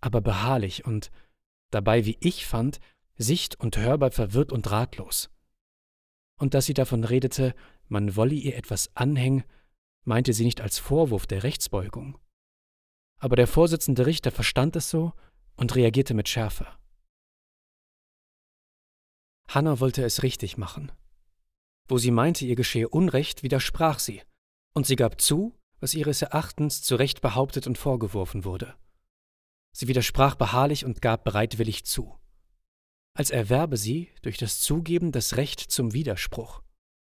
aber 0.00 0.20
beharrlich 0.20 0.84
und 0.84 1.10
dabei, 1.70 2.04
wie 2.04 2.18
ich 2.20 2.46
fand, 2.46 2.78
sicht- 3.16 3.58
und 3.58 3.78
hörbar 3.78 4.10
verwirrt 4.10 4.52
und 4.52 4.70
ratlos. 4.70 5.30
Und 6.38 6.54
dass 6.54 6.66
sie 6.66 6.74
davon 6.74 7.04
redete, 7.04 7.54
man 7.88 8.14
wolle 8.16 8.34
ihr 8.34 8.56
etwas 8.56 8.94
anhängen, 8.94 9.44
meinte 10.04 10.32
sie 10.32 10.44
nicht 10.44 10.60
als 10.60 10.78
Vorwurf 10.78 11.26
der 11.26 11.42
Rechtsbeugung. 11.42 12.18
Aber 13.18 13.36
der 13.36 13.46
Vorsitzende 13.46 14.04
Richter 14.04 14.30
verstand 14.30 14.76
es 14.76 14.90
so 14.90 15.12
und 15.56 15.74
reagierte 15.74 16.12
mit 16.12 16.28
Schärfe. 16.28 16.66
Hannah 19.48 19.80
wollte 19.80 20.04
es 20.04 20.22
richtig 20.22 20.58
machen. 20.58 20.92
Wo 21.88 21.98
sie 21.98 22.10
meinte, 22.10 22.44
ihr 22.44 22.56
geschehe 22.56 22.88
Unrecht, 22.88 23.42
widersprach 23.42 23.98
sie, 23.98 24.22
und 24.74 24.86
sie 24.86 24.96
gab 24.96 25.20
zu, 25.20 25.54
was 25.80 25.94
ihres 25.94 26.22
Erachtens 26.22 26.82
zu 26.82 26.96
Recht 26.96 27.20
behauptet 27.20 27.66
und 27.66 27.78
vorgeworfen 27.78 28.44
wurde. 28.44 28.74
Sie 29.72 29.88
widersprach 29.88 30.34
beharrlich 30.34 30.84
und 30.84 31.02
gab 31.02 31.24
bereitwillig 31.24 31.84
zu. 31.84 32.18
Als 33.14 33.30
erwerbe 33.30 33.76
sie 33.76 34.10
durch 34.22 34.38
das 34.38 34.60
Zugeben 34.60 35.12
das 35.12 35.36
Recht 35.36 35.60
zum 35.60 35.92
Widerspruch 35.92 36.62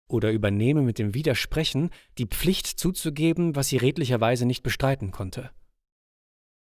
oder 0.08 0.32
übernehme 0.32 0.82
mit 0.82 1.00
dem 1.00 1.14
Widersprechen 1.14 1.90
die 2.18 2.26
Pflicht 2.26 2.68
zuzugeben, 2.68 3.56
was 3.56 3.70
sie 3.70 3.78
redlicherweise 3.78 4.46
nicht 4.46 4.64
bestreiten 4.64 5.12
konnte. 5.12 5.52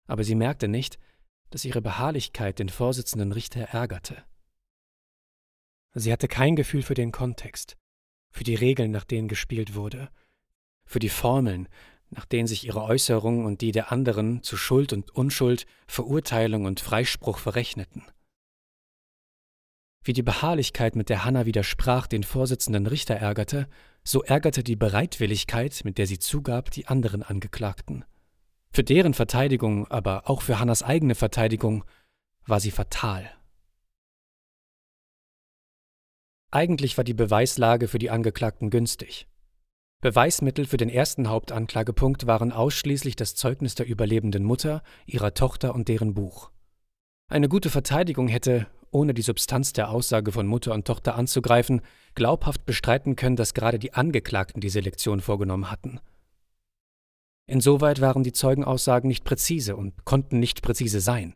Aber 0.08 0.24
sie 0.24 0.36
merkte 0.36 0.68
nicht, 0.68 1.00
dass 1.50 1.66
ihre 1.66 1.82
Beharrlichkeit 1.82 2.60
den 2.60 2.70
Vorsitzenden 2.70 3.32
Richter 3.32 3.62
ärgerte. 3.62 4.24
Sie 5.94 6.12
hatte 6.12 6.28
kein 6.28 6.56
Gefühl 6.56 6.84
für 6.84 6.94
den 6.94 7.12
Kontext, 7.12 7.78
für 8.38 8.44
die 8.44 8.56
Regeln, 8.56 8.92
nach 8.92 9.04
denen 9.04 9.28
gespielt 9.28 9.74
wurde, 9.74 10.10
für 10.86 11.00
die 11.00 11.10
Formeln, 11.10 11.68
nach 12.12 12.26
denen 12.26 12.48
sich 12.48 12.66
ihre 12.66 12.84
Äußerungen 12.84 13.46
und 13.46 13.62
die 13.62 13.72
der 13.72 13.92
anderen 13.92 14.44
zu 14.44 14.56
Schuld 14.58 14.94
und 14.94 15.10
Unschuld, 15.10 15.66
Verurteilung 15.88 16.66
und 16.66 16.80
Freispruch 16.80 17.40
verrechneten. 17.40 18.04
Wie 20.04 20.14
die 20.14 20.24
Beharrlichkeit, 20.24 20.96
mit 20.96 21.10
der 21.10 21.26
Hanna 21.26 21.46
widersprach, 21.48 22.06
den 22.06 22.24
Vorsitzenden 22.24 22.86
Richter 22.86 23.16
ärgerte, 23.16 23.68
so 24.04 24.24
ärgerte 24.24 24.64
die 24.64 24.78
Bereitwilligkeit, 24.78 25.82
mit 25.84 25.98
der 25.98 26.06
sie 26.06 26.20
zugab, 26.20 26.70
die 26.70 26.88
anderen 26.88 27.24
Angeklagten. 27.24 28.06
Für 28.70 28.84
deren 28.84 29.16
Verteidigung, 29.16 29.88
aber 29.88 30.30
auch 30.30 30.44
für 30.44 30.60
Hannas 30.60 30.84
eigene 30.84 31.16
Verteidigung, 31.16 31.84
war 32.46 32.60
sie 32.60 32.72
fatal. 32.72 33.30
Eigentlich 36.58 36.98
war 36.98 37.04
die 37.04 37.14
Beweislage 37.14 37.88
für 37.88 38.00
die 38.00 38.10
Angeklagten 38.10 38.72
günstig. 38.72 39.28
Beweismittel 40.02 40.66
für 40.66 40.78
den 40.78 40.90
ersten 40.90 41.30
Hauptanklagepunkt 41.30 42.26
waren 42.26 42.52
ausschließlich 42.52 43.16
das 43.16 43.36
Zeugnis 43.36 43.76
der 43.76 43.86
überlebenden 43.86 44.44
Mutter, 44.44 44.82
ihrer 45.06 45.36
Tochter 45.36 45.76
und 45.76 45.88
deren 45.88 46.16
Buch. 46.16 46.50
Eine 47.30 47.48
gute 47.48 47.70
Verteidigung 47.70 48.28
hätte, 48.28 48.66
ohne 48.90 49.14
die 49.14 49.22
Substanz 49.22 49.72
der 49.72 49.92
Aussage 49.92 50.32
von 50.32 50.48
Mutter 50.48 50.74
und 50.74 50.88
Tochter 50.88 51.14
anzugreifen, 51.14 51.82
glaubhaft 52.16 52.66
bestreiten 52.66 53.16
können, 53.16 53.36
dass 53.36 53.54
gerade 53.54 53.78
die 53.78 53.94
Angeklagten 53.94 54.60
die 54.60 54.70
Selektion 54.70 55.22
vorgenommen 55.22 55.70
hatten. 55.70 56.00
Insoweit 57.46 58.02
waren 58.02 58.24
die 58.24 58.34
Zeugenaussagen 58.34 59.08
nicht 59.08 59.26
präzise 59.26 59.76
und 59.76 60.06
konnten 60.06 60.40
nicht 60.40 60.64
präzise 60.64 61.02
sein. 61.02 61.36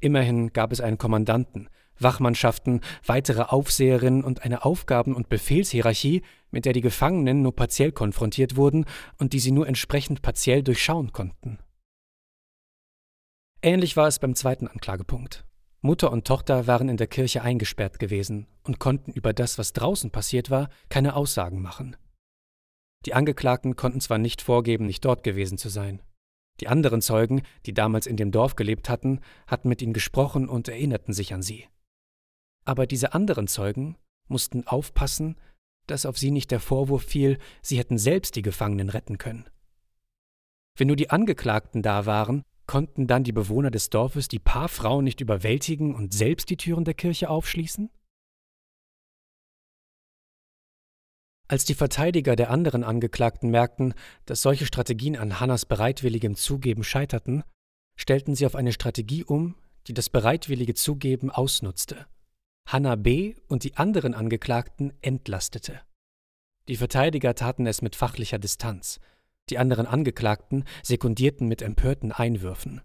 Immerhin 0.00 0.52
gab 0.52 0.72
es 0.72 0.82
einen 0.82 0.98
Kommandanten, 0.98 1.70
Wachmannschaften, 2.00 2.80
weitere 3.04 3.42
Aufseherinnen 3.42 4.24
und 4.24 4.42
eine 4.42 4.64
Aufgaben- 4.64 5.14
und 5.14 5.28
Befehlshierarchie, 5.28 6.22
mit 6.50 6.64
der 6.64 6.72
die 6.72 6.80
Gefangenen 6.80 7.42
nur 7.42 7.54
partiell 7.54 7.92
konfrontiert 7.92 8.56
wurden 8.56 8.84
und 9.18 9.32
die 9.32 9.40
sie 9.40 9.52
nur 9.52 9.66
entsprechend 9.68 10.22
partiell 10.22 10.62
durchschauen 10.62 11.12
konnten. 11.12 11.58
Ähnlich 13.60 13.96
war 13.96 14.06
es 14.06 14.18
beim 14.18 14.34
zweiten 14.34 14.68
Anklagepunkt. 14.68 15.44
Mutter 15.80 16.10
und 16.10 16.26
Tochter 16.26 16.66
waren 16.66 16.88
in 16.88 16.96
der 16.96 17.06
Kirche 17.06 17.42
eingesperrt 17.42 17.98
gewesen 17.98 18.46
und 18.64 18.78
konnten 18.78 19.12
über 19.12 19.32
das, 19.32 19.58
was 19.58 19.72
draußen 19.72 20.10
passiert 20.10 20.50
war, 20.50 20.68
keine 20.88 21.14
Aussagen 21.14 21.62
machen. 21.62 21.96
Die 23.06 23.14
Angeklagten 23.14 23.76
konnten 23.76 24.00
zwar 24.00 24.18
nicht 24.18 24.42
vorgeben, 24.42 24.86
nicht 24.86 25.04
dort 25.04 25.22
gewesen 25.22 25.56
zu 25.56 25.68
sein. 25.68 26.02
Die 26.60 26.68
anderen 26.68 27.00
Zeugen, 27.00 27.42
die 27.66 27.74
damals 27.74 28.06
in 28.06 28.16
dem 28.16 28.32
Dorf 28.32 28.56
gelebt 28.56 28.88
hatten, 28.88 29.20
hatten 29.46 29.68
mit 29.68 29.80
ihnen 29.82 29.92
gesprochen 29.92 30.48
und 30.48 30.68
erinnerten 30.68 31.12
sich 31.12 31.32
an 31.32 31.42
sie. 31.42 31.66
Aber 32.68 32.86
diese 32.86 33.14
anderen 33.14 33.48
Zeugen 33.48 33.96
mussten 34.28 34.66
aufpassen, 34.66 35.40
dass 35.86 36.04
auf 36.04 36.18
sie 36.18 36.30
nicht 36.30 36.50
der 36.50 36.60
Vorwurf 36.60 37.02
fiel, 37.02 37.38
sie 37.62 37.78
hätten 37.78 37.96
selbst 37.96 38.36
die 38.36 38.42
Gefangenen 38.42 38.90
retten 38.90 39.16
können. 39.16 39.48
Wenn 40.76 40.88
nur 40.88 40.96
die 40.96 41.08
Angeklagten 41.08 41.80
da 41.80 42.04
waren, 42.04 42.42
konnten 42.66 43.06
dann 43.06 43.24
die 43.24 43.32
Bewohner 43.32 43.70
des 43.70 43.88
Dorfes 43.88 44.28
die 44.28 44.38
paar 44.38 44.68
Frauen 44.68 45.04
nicht 45.04 45.22
überwältigen 45.22 45.94
und 45.94 46.12
selbst 46.12 46.50
die 46.50 46.58
Türen 46.58 46.84
der 46.84 46.92
Kirche 46.92 47.30
aufschließen? 47.30 47.88
Als 51.48 51.64
die 51.64 51.74
Verteidiger 51.74 52.36
der 52.36 52.50
anderen 52.50 52.84
Angeklagten 52.84 53.48
merkten, 53.48 53.94
dass 54.26 54.42
solche 54.42 54.66
Strategien 54.66 55.16
an 55.16 55.40
Hannas 55.40 55.64
bereitwilligem 55.64 56.36
Zugeben 56.36 56.84
scheiterten, 56.84 57.44
stellten 57.96 58.34
sie 58.34 58.44
auf 58.44 58.54
eine 58.54 58.72
Strategie 58.72 59.24
um, 59.24 59.54
die 59.86 59.94
das 59.94 60.10
bereitwillige 60.10 60.74
Zugeben 60.74 61.30
ausnutzte 61.30 62.06
Hannah 62.70 62.96
B. 62.96 63.34
und 63.48 63.64
die 63.64 63.78
anderen 63.78 64.12
Angeklagten 64.12 64.92
entlastete. 65.00 65.80
Die 66.68 66.76
Verteidiger 66.76 67.34
taten 67.34 67.66
es 67.66 67.80
mit 67.80 67.96
fachlicher 67.96 68.38
Distanz, 68.38 69.00
die 69.48 69.56
anderen 69.56 69.86
Angeklagten 69.86 70.64
sekundierten 70.82 71.48
mit 71.48 71.62
empörten 71.62 72.12
Einwürfen. 72.12 72.82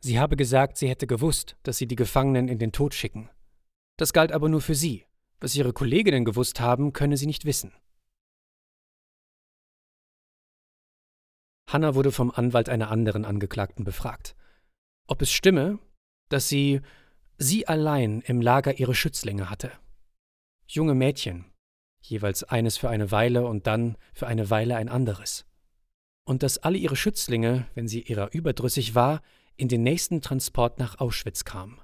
Sie 0.00 0.20
habe 0.20 0.36
gesagt, 0.36 0.76
sie 0.76 0.90
hätte 0.90 1.06
gewusst, 1.06 1.56
dass 1.62 1.78
sie 1.78 1.86
die 1.86 1.96
Gefangenen 1.96 2.46
in 2.46 2.58
den 2.58 2.72
Tod 2.72 2.92
schicken. 2.92 3.30
Das 3.96 4.12
galt 4.12 4.30
aber 4.30 4.50
nur 4.50 4.60
für 4.60 4.74
sie. 4.74 5.06
Was 5.40 5.56
ihre 5.56 5.72
Kolleginnen 5.72 6.26
gewusst 6.26 6.60
haben, 6.60 6.92
könne 6.92 7.16
sie 7.16 7.26
nicht 7.26 7.46
wissen. 7.46 7.72
Hannah 11.70 11.94
wurde 11.94 12.12
vom 12.12 12.30
Anwalt 12.30 12.68
einer 12.68 12.90
anderen 12.90 13.24
Angeklagten 13.24 13.84
befragt. 13.84 14.36
Ob 15.06 15.22
es 15.22 15.32
stimme, 15.32 15.78
dass 16.28 16.48
sie 16.48 16.80
sie 17.38 17.68
allein 17.68 18.20
im 18.22 18.40
Lager 18.40 18.78
ihre 18.78 18.94
Schützlinge 18.94 19.48
hatte. 19.50 19.72
Junge 20.66 20.94
Mädchen, 20.94 21.46
jeweils 22.00 22.44
eines 22.44 22.76
für 22.76 22.88
eine 22.88 23.10
Weile 23.10 23.46
und 23.46 23.66
dann 23.66 23.96
für 24.12 24.26
eine 24.26 24.50
Weile 24.50 24.76
ein 24.76 24.88
anderes. 24.88 25.46
Und 26.24 26.42
dass 26.42 26.58
alle 26.58 26.78
ihre 26.78 26.96
Schützlinge, 26.96 27.66
wenn 27.74 27.88
sie 27.88 28.02
ihrer 28.02 28.32
überdrüssig 28.32 28.94
war, 28.94 29.22
in 29.56 29.68
den 29.68 29.82
nächsten 29.82 30.20
Transport 30.20 30.78
nach 30.78 31.00
Auschwitz 31.00 31.44
kamen. 31.44 31.80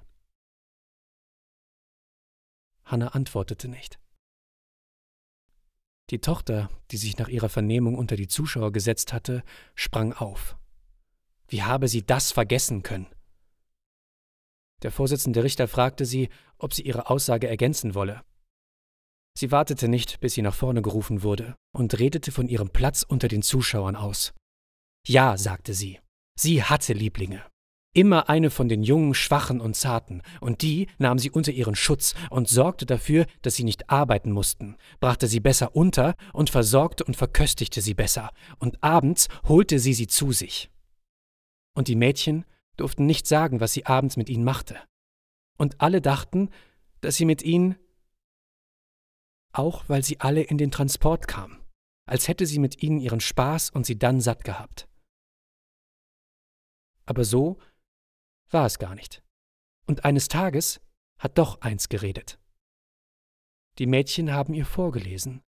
Hanna 2.83 3.09
antwortete 3.09 3.67
nicht. 3.67 3.99
Die 6.11 6.21
Tochter, 6.21 6.69
die 6.91 6.97
sich 6.97 7.17
nach 7.17 7.29
ihrer 7.29 7.49
Vernehmung 7.49 7.95
unter 7.95 8.15
die 8.15 8.27
Zuschauer 8.27 8.71
gesetzt 8.71 9.11
hatte, 9.11 9.43
sprang 9.73 10.13
auf. 10.13 10.55
Wie 11.47 11.63
habe 11.63 11.87
sie 11.87 12.05
das 12.05 12.31
vergessen 12.31 12.83
können? 12.83 13.07
Der 14.83 14.91
Vorsitzende 14.91 15.43
Richter 15.43 15.67
fragte 15.67 16.05
sie, 16.05 16.29
ob 16.57 16.73
sie 16.73 16.83
ihre 16.83 17.09
Aussage 17.09 17.47
ergänzen 17.47 17.95
wolle. 17.95 18.23
Sie 19.37 19.51
wartete 19.51 19.87
nicht, 19.87 20.19
bis 20.21 20.33
sie 20.33 20.41
nach 20.41 20.55
vorne 20.55 20.81
gerufen 20.81 21.21
wurde, 21.21 21.55
und 21.73 21.99
redete 21.99 22.31
von 22.31 22.47
ihrem 22.47 22.69
Platz 22.69 23.03
unter 23.03 23.27
den 23.27 23.41
Zuschauern 23.41 23.95
aus. 23.95 24.33
Ja, 25.05 25.37
sagte 25.37 25.73
sie, 25.73 25.99
sie 26.39 26.63
hatte 26.63 26.93
Lieblinge. 26.93 27.43
Immer 27.93 28.27
eine 28.27 28.49
von 28.49 28.67
den 28.67 28.83
jungen, 28.83 29.13
schwachen 29.13 29.61
und 29.61 29.75
zarten, 29.75 30.21
und 30.41 30.61
die 30.61 30.87
nahm 30.97 31.17
sie 31.17 31.31
unter 31.31 31.51
ihren 31.53 31.75
Schutz 31.75 32.13
und 32.29 32.49
sorgte 32.49 32.85
dafür, 32.85 33.25
dass 33.41 33.55
sie 33.55 33.63
nicht 33.63 33.89
arbeiten 33.89 34.31
mussten, 34.31 34.75
brachte 34.99 35.27
sie 35.27 35.39
besser 35.39 35.75
unter 35.75 36.15
und 36.33 36.49
versorgte 36.49 37.05
und 37.05 37.15
verköstigte 37.15 37.81
sie 37.81 37.93
besser, 37.93 38.31
und 38.59 38.83
abends 38.83 39.27
holte 39.47 39.79
sie 39.79 39.93
sie 39.93 40.07
zu 40.07 40.33
sich. 40.33 40.69
Und 41.73 41.87
die 41.87 41.95
Mädchen 41.95 42.45
durften 42.77 43.05
nicht 43.05 43.27
sagen, 43.27 43.59
was 43.59 43.73
sie 43.73 43.85
abends 43.85 44.17
mit 44.17 44.29
ihnen 44.29 44.43
machte. 44.43 44.79
Und 45.57 45.81
alle 45.81 46.01
dachten, 46.01 46.49
dass 47.01 47.15
sie 47.15 47.25
mit 47.25 47.41
ihnen, 47.43 47.77
auch 49.53 49.87
weil 49.87 50.03
sie 50.03 50.19
alle 50.19 50.41
in 50.41 50.57
den 50.57 50.71
Transport 50.71 51.27
kam, 51.27 51.63
als 52.05 52.27
hätte 52.27 52.45
sie 52.45 52.59
mit 52.59 52.83
ihnen 52.83 52.99
ihren 52.99 53.21
Spaß 53.21 53.69
und 53.69 53.85
sie 53.85 53.97
dann 53.97 54.19
satt 54.21 54.43
gehabt. 54.43 54.87
Aber 57.05 57.23
so 57.23 57.59
war 58.49 58.65
es 58.65 58.79
gar 58.79 58.95
nicht. 58.95 59.23
Und 59.87 60.03
eines 60.03 60.27
Tages 60.27 60.81
hat 61.19 61.37
doch 61.37 61.61
eins 61.61 61.89
geredet. 61.89 62.39
Die 63.77 63.87
Mädchen 63.87 64.31
haben 64.31 64.53
ihr 64.53 64.65
vorgelesen. 64.65 65.41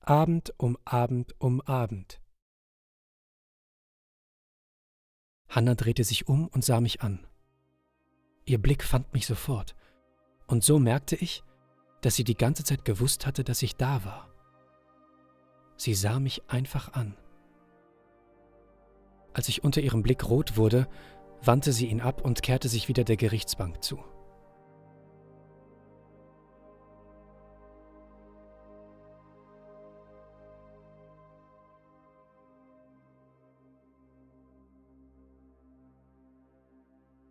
Abend 0.00 0.52
um 0.58 0.78
Abend 0.84 1.34
um 1.38 1.60
Abend. 1.60 2.20
Hanna 5.50 5.74
drehte 5.74 6.04
sich 6.04 6.28
um 6.28 6.46
und 6.46 6.64
sah 6.64 6.80
mich 6.80 7.02
an. 7.02 7.26
Ihr 8.44 8.58
Blick 8.58 8.84
fand 8.84 9.12
mich 9.12 9.26
sofort, 9.26 9.74
und 10.46 10.64
so 10.64 10.78
merkte 10.78 11.16
ich, 11.16 11.42
dass 12.00 12.14
sie 12.14 12.24
die 12.24 12.36
ganze 12.36 12.64
Zeit 12.64 12.84
gewusst 12.84 13.26
hatte, 13.26 13.44
dass 13.44 13.62
ich 13.62 13.76
da 13.76 14.04
war. 14.04 14.30
Sie 15.76 15.94
sah 15.94 16.18
mich 16.20 16.48
einfach 16.48 16.92
an. 16.92 17.16
Als 19.32 19.48
ich 19.48 19.62
unter 19.62 19.80
ihrem 19.80 20.02
Blick 20.02 20.28
rot 20.28 20.56
wurde, 20.56 20.88
wandte 21.42 21.72
sie 21.72 21.86
ihn 21.86 22.00
ab 22.00 22.24
und 22.24 22.42
kehrte 22.42 22.68
sich 22.68 22.88
wieder 22.88 23.04
der 23.04 23.16
Gerichtsbank 23.16 23.82
zu. 23.82 24.02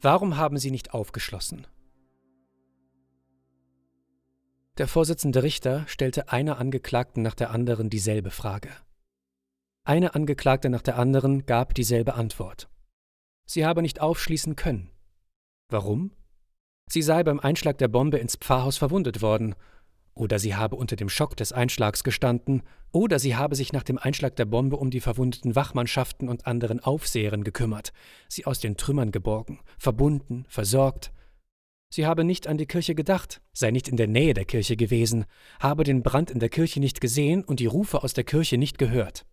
Warum 0.02 0.38
haben 0.38 0.58
Sie 0.58 0.72
nicht 0.72 0.94
aufgeschlossen? 0.94 1.68
Der 4.78 4.88
Vorsitzende 4.88 5.44
Richter 5.44 5.86
stellte 5.88 6.30
einer 6.30 6.58
Angeklagten 6.58 7.22
nach 7.22 7.36
der 7.36 7.52
anderen 7.52 7.90
dieselbe 7.90 8.32
Frage. 8.32 8.70
Eine 9.84 10.16
Angeklagte 10.16 10.70
nach 10.70 10.82
der 10.82 10.98
anderen 10.98 11.46
gab 11.46 11.74
dieselbe 11.74 12.14
Antwort. 12.14 12.70
Sie 13.46 13.66
habe 13.66 13.82
nicht 13.82 14.00
aufschließen 14.00 14.56
können. 14.56 14.90
Warum? 15.68 16.12
Sie 16.88 17.02
sei 17.02 17.24
beim 17.24 17.42
Einschlag 17.42 17.78
der 17.78 17.90
Bombe 17.90 18.20
ins 18.20 18.38
Pfarrhaus 18.38 18.78
verwundet 18.78 19.22
worden, 19.22 19.54
oder 20.20 20.38
sie 20.38 20.56
habe 20.56 20.76
unter 20.76 20.96
dem 20.96 21.10
Schock 21.10 21.38
des 21.38 21.54
Einschlags 21.54 22.04
gestanden, 22.04 22.64
oder 22.92 23.20
sie 23.20 23.36
habe 23.36 23.56
sich 23.56 23.72
nach 23.72 23.84
dem 23.84 23.98
Einschlag 23.98 24.36
der 24.36 24.46
Bombe 24.46 24.76
um 24.76 24.92
die 24.92 25.00
verwundeten 25.00 25.56
Wachmannschaften 25.56 26.28
und 26.28 26.46
anderen 26.46 26.80
Aufseherinnen 26.82 27.44
gekümmert, 27.44 27.94
sie 28.28 28.46
aus 28.46 28.60
den 28.60 28.76
Trümmern 28.78 29.12
geborgen, 29.12 29.60
verbunden, 29.78 30.46
versorgt. 30.50 31.14
Sie 31.92 32.06
habe 32.06 32.24
nicht 32.24 32.48
an 32.48 32.58
die 32.58 32.68
Kirche 32.68 32.96
gedacht, 32.96 33.42
sei 33.54 33.72
nicht 33.72 33.88
in 33.88 33.98
der 33.98 34.08
Nähe 34.08 34.34
der 34.34 34.46
Kirche 34.46 34.76
gewesen, 34.76 35.26
habe 35.60 35.84
den 35.84 36.04
Brand 36.04 36.30
in 36.30 36.40
der 36.40 36.50
Kirche 36.50 36.80
nicht 36.80 37.02
gesehen 37.02 37.44
und 37.44 37.60
die 37.60 37.66
Rufe 37.66 38.04
aus 38.04 38.14
der 38.14 38.26
Kirche 38.26 38.58
nicht 38.58 38.78
gehört. 38.78 39.26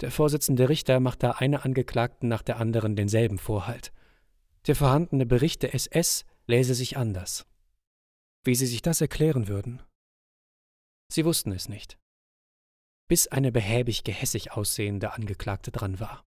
Der 0.00 0.10
Vorsitzende 0.10 0.68
Richter 0.68 1.00
macht 1.00 1.22
da 1.22 1.32
eine 1.32 1.64
Angeklagten 1.64 2.28
nach 2.28 2.42
der 2.42 2.60
anderen 2.60 2.94
denselben 2.94 3.38
Vorhalt. 3.38 3.92
Der 4.66 4.76
vorhandene 4.76 5.24
Bericht 5.24 5.62
der 5.62 5.74
SS 5.74 6.24
läse 6.46 6.74
sich 6.74 6.96
anders. 6.96 7.47
Wie 8.44 8.54
sie 8.54 8.66
sich 8.66 8.82
das 8.82 9.00
erklären 9.00 9.48
würden? 9.48 9.82
Sie 11.10 11.24
wussten 11.24 11.52
es 11.52 11.68
nicht. 11.68 11.98
Bis 13.08 13.26
eine 13.26 13.52
behäbig 13.52 14.04
gehässig 14.04 14.52
aussehende 14.52 15.12
Angeklagte 15.12 15.70
dran 15.70 15.98
war. 16.00 16.24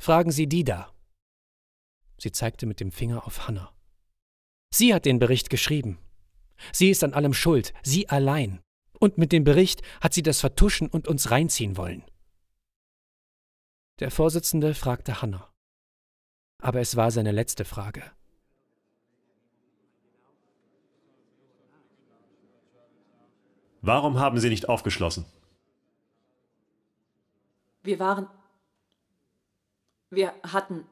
Fragen 0.00 0.30
Sie 0.30 0.46
die 0.46 0.64
da. 0.64 0.92
Sie 2.18 2.32
zeigte 2.32 2.66
mit 2.66 2.80
dem 2.80 2.92
Finger 2.92 3.26
auf 3.26 3.46
Hannah. 3.46 3.74
Sie 4.72 4.94
hat 4.94 5.04
den 5.04 5.18
Bericht 5.18 5.50
geschrieben. 5.50 5.98
Sie 6.72 6.90
ist 6.90 7.02
an 7.04 7.14
allem 7.14 7.34
schuld, 7.34 7.72
sie 7.82 8.08
allein. 8.08 8.60
Und 8.98 9.18
mit 9.18 9.32
dem 9.32 9.44
Bericht 9.44 9.82
hat 10.00 10.14
sie 10.14 10.22
das 10.22 10.40
vertuschen 10.40 10.88
und 10.88 11.08
uns 11.08 11.30
reinziehen 11.30 11.76
wollen. 11.76 12.04
Der 13.98 14.10
Vorsitzende 14.10 14.74
fragte 14.74 15.22
Hanna. 15.22 15.52
Aber 16.62 16.80
es 16.80 16.96
war 16.96 17.10
seine 17.10 17.32
letzte 17.32 17.64
Frage. 17.64 18.12
Warum 23.82 24.18
haben 24.18 24.38
Sie 24.38 24.48
nicht 24.48 24.68
aufgeschlossen? 24.68 25.26
Wir 27.82 27.98
waren. 27.98 28.28
Wir 30.08 30.32
hatten. 30.44 30.86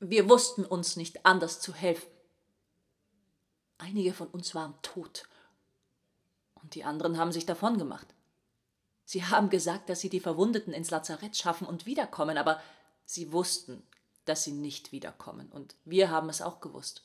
Wir 0.00 0.28
wussten 0.28 0.66
uns 0.66 0.96
nicht 0.96 1.24
anders 1.24 1.60
zu 1.60 1.74
helfen. 1.74 2.10
Einige 3.78 4.12
von 4.12 4.28
uns 4.28 4.54
waren 4.54 4.74
tot. 4.82 5.26
Und 6.62 6.74
die 6.74 6.84
anderen 6.84 7.18
haben 7.18 7.32
sich 7.32 7.46
davongemacht. 7.46 8.14
Sie 9.06 9.24
haben 9.24 9.50
gesagt, 9.50 9.88
dass 9.88 10.00
sie 10.00 10.10
die 10.10 10.20
Verwundeten 10.20 10.72
ins 10.72 10.90
Lazarett 10.90 11.36
schaffen 11.36 11.66
und 11.66 11.86
wiederkommen, 11.86 12.38
aber 12.38 12.60
sie 13.04 13.32
wussten, 13.32 13.82
dass 14.24 14.44
sie 14.44 14.52
nicht 14.52 14.92
wiederkommen, 14.92 15.50
und 15.52 15.74
wir 15.84 16.10
haben 16.10 16.30
es 16.30 16.40
auch 16.40 16.60
gewusst. 16.60 17.02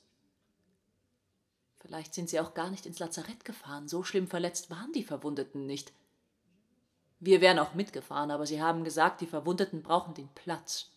Vielleicht 1.79 2.13
sind 2.13 2.29
sie 2.29 2.39
auch 2.39 2.53
gar 2.53 2.69
nicht 2.69 2.85
ins 2.85 2.99
Lazarett 2.99 3.45
gefahren, 3.45 3.87
so 3.87 4.03
schlimm 4.03 4.27
verletzt 4.27 4.69
waren 4.69 4.91
die 4.91 5.03
Verwundeten 5.03 5.65
nicht. 5.65 5.93
Wir 7.19 7.41
wären 7.41 7.59
auch 7.59 7.73
mitgefahren, 7.73 8.31
aber 8.31 8.45
sie 8.45 8.61
haben 8.61 8.83
gesagt, 8.83 9.21
die 9.21 9.27
Verwundeten 9.27 9.83
brauchen 9.83 10.13
den 10.13 10.29
Platz. 10.35 10.91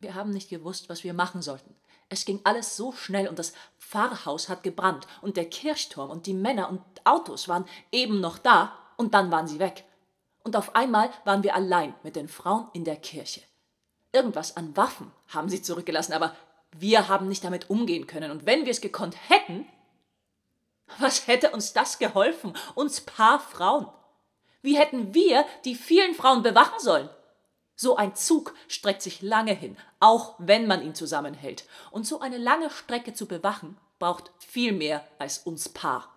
Wir 0.00 0.14
haben 0.14 0.30
nicht 0.30 0.48
gewusst, 0.48 0.88
was 0.88 1.04
wir 1.04 1.12
machen 1.12 1.42
sollten. 1.42 1.74
Es 2.08 2.24
ging 2.24 2.40
alles 2.44 2.76
so 2.76 2.92
schnell 2.92 3.28
und 3.28 3.38
das 3.38 3.52
Pfarrhaus 3.78 4.48
hat 4.48 4.62
gebrannt 4.62 5.06
und 5.20 5.36
der 5.36 5.48
Kirchturm 5.48 6.10
und 6.10 6.26
die 6.26 6.34
Männer 6.34 6.70
und 6.70 6.80
Autos 7.04 7.48
waren 7.48 7.66
eben 7.92 8.20
noch 8.20 8.38
da 8.38 8.72
und 8.96 9.12
dann 9.12 9.30
waren 9.30 9.46
sie 9.46 9.58
weg. 9.58 9.84
Und 10.42 10.56
auf 10.56 10.74
einmal 10.74 11.10
waren 11.24 11.42
wir 11.42 11.54
allein 11.54 11.94
mit 12.02 12.16
den 12.16 12.28
Frauen 12.28 12.68
in 12.72 12.84
der 12.84 12.96
Kirche. 12.96 13.42
Irgendwas 14.12 14.56
an 14.56 14.74
Waffen 14.76 15.12
haben 15.28 15.50
sie 15.50 15.60
zurückgelassen, 15.60 16.14
aber 16.14 16.34
wir 16.76 17.08
haben 17.08 17.28
nicht 17.28 17.44
damit 17.44 17.70
umgehen 17.70 18.06
können. 18.06 18.30
Und 18.30 18.46
wenn 18.46 18.64
wir 18.64 18.70
es 18.70 18.80
gekonnt 18.80 19.16
hätten, 19.28 19.66
was 20.98 21.26
hätte 21.26 21.50
uns 21.50 21.72
das 21.72 21.98
geholfen? 21.98 22.54
Uns 22.74 23.00
paar 23.00 23.40
Frauen. 23.40 23.88
Wie 24.62 24.76
hätten 24.76 25.14
wir 25.14 25.44
die 25.64 25.74
vielen 25.74 26.14
Frauen 26.14 26.42
bewachen 26.42 26.78
sollen? 26.78 27.08
So 27.76 27.96
ein 27.96 28.16
Zug 28.16 28.54
streckt 28.66 29.02
sich 29.02 29.22
lange 29.22 29.52
hin, 29.52 29.76
auch 30.00 30.34
wenn 30.38 30.66
man 30.66 30.82
ihn 30.82 30.96
zusammenhält. 30.96 31.64
Und 31.92 32.06
so 32.06 32.20
eine 32.20 32.38
lange 32.38 32.70
Strecke 32.70 33.14
zu 33.14 33.26
bewachen, 33.26 33.76
braucht 34.00 34.32
viel 34.38 34.72
mehr 34.72 35.06
als 35.18 35.38
uns 35.38 35.68
Paar. 35.68 36.12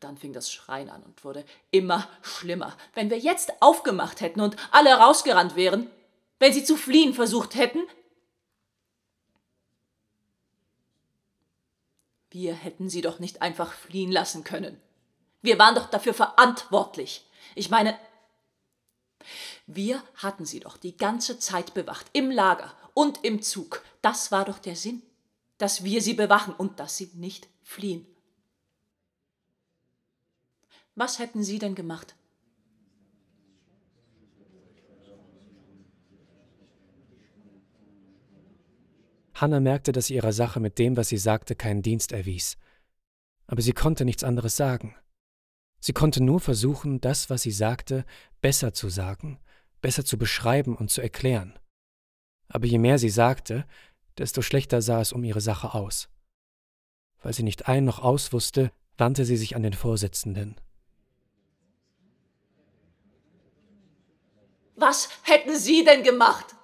Dann 0.00 0.18
fing 0.18 0.34
das 0.34 0.52
Schreien 0.52 0.90
an 0.90 1.02
und 1.02 1.24
wurde 1.24 1.46
immer 1.70 2.06
schlimmer. 2.20 2.76
Wenn 2.92 3.08
wir 3.08 3.18
jetzt 3.18 3.62
aufgemacht 3.62 4.20
hätten 4.20 4.42
und 4.42 4.56
alle 4.70 4.92
rausgerannt 4.94 5.56
wären, 5.56 5.90
wenn 6.38 6.52
sie 6.52 6.64
zu 6.64 6.76
fliehen 6.76 7.14
versucht 7.14 7.54
hätten, 7.54 7.82
wir 12.36 12.52
hätten 12.52 12.90
sie 12.90 13.00
doch 13.00 13.18
nicht 13.18 13.40
einfach 13.40 13.72
fliehen 13.72 14.12
lassen 14.12 14.44
können. 14.44 14.78
Wir 15.40 15.58
waren 15.58 15.74
doch 15.74 15.88
dafür 15.88 16.12
verantwortlich. 16.12 17.24
Ich 17.54 17.70
meine, 17.70 17.98
wir 19.66 20.02
hatten 20.16 20.44
sie 20.44 20.60
doch 20.60 20.76
die 20.76 20.98
ganze 20.98 21.38
Zeit 21.38 21.72
bewacht, 21.72 22.06
im 22.12 22.30
Lager 22.30 22.74
und 22.92 23.24
im 23.24 23.40
Zug. 23.40 23.82
Das 24.02 24.32
war 24.32 24.44
doch 24.44 24.58
der 24.58 24.76
Sinn, 24.76 25.02
dass 25.56 25.82
wir 25.82 26.02
sie 26.02 26.12
bewachen 26.12 26.54
und 26.54 26.78
dass 26.78 26.98
sie 26.98 27.10
nicht 27.14 27.48
fliehen. 27.62 28.06
Was 30.94 31.18
hätten 31.18 31.42
Sie 31.42 31.58
denn 31.58 31.74
gemacht? 31.74 32.15
Hanna 39.40 39.60
merkte, 39.60 39.92
dass 39.92 40.06
sie 40.06 40.14
ihrer 40.14 40.32
Sache 40.32 40.60
mit 40.60 40.78
dem, 40.78 40.96
was 40.96 41.08
sie 41.08 41.18
sagte, 41.18 41.54
keinen 41.54 41.82
Dienst 41.82 42.12
erwies. 42.12 42.56
Aber 43.46 43.60
sie 43.60 43.72
konnte 43.72 44.04
nichts 44.04 44.24
anderes 44.24 44.56
sagen. 44.56 44.96
Sie 45.78 45.92
konnte 45.92 46.22
nur 46.22 46.40
versuchen, 46.40 47.00
das, 47.02 47.28
was 47.28 47.42
sie 47.42 47.50
sagte, 47.50 48.06
besser 48.40 48.72
zu 48.72 48.88
sagen, 48.88 49.38
besser 49.82 50.04
zu 50.04 50.16
beschreiben 50.16 50.74
und 50.74 50.90
zu 50.90 51.02
erklären. 51.02 51.58
Aber 52.48 52.66
je 52.66 52.78
mehr 52.78 52.98
sie 52.98 53.10
sagte, 53.10 53.66
desto 54.16 54.40
schlechter 54.40 54.80
sah 54.80 55.02
es 55.02 55.12
um 55.12 55.22
ihre 55.22 55.42
Sache 55.42 55.74
aus. 55.74 56.08
Weil 57.22 57.34
sie 57.34 57.42
nicht 57.42 57.68
ein 57.68 57.84
noch 57.84 57.98
aus 57.98 58.32
wusste, 58.32 58.72
wandte 58.96 59.26
sie 59.26 59.36
sich 59.36 59.54
an 59.54 59.62
den 59.62 59.74
Vorsitzenden. 59.74 60.58
Was 64.76 65.08
hätten 65.22 65.58
Sie 65.58 65.84
denn 65.84 66.02
gemacht? 66.02 66.54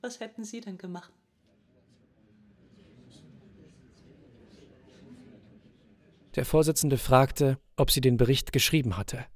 Was 0.00 0.20
hätten 0.20 0.44
Sie 0.44 0.60
denn 0.60 0.78
gemacht? 0.78 1.12
Der 6.36 6.44
Vorsitzende 6.44 6.96
fragte, 6.96 7.58
ob 7.76 7.90
sie 7.90 8.00
den 8.00 8.16
Bericht 8.16 8.52
geschrieben 8.52 8.96
hatte. 8.96 9.26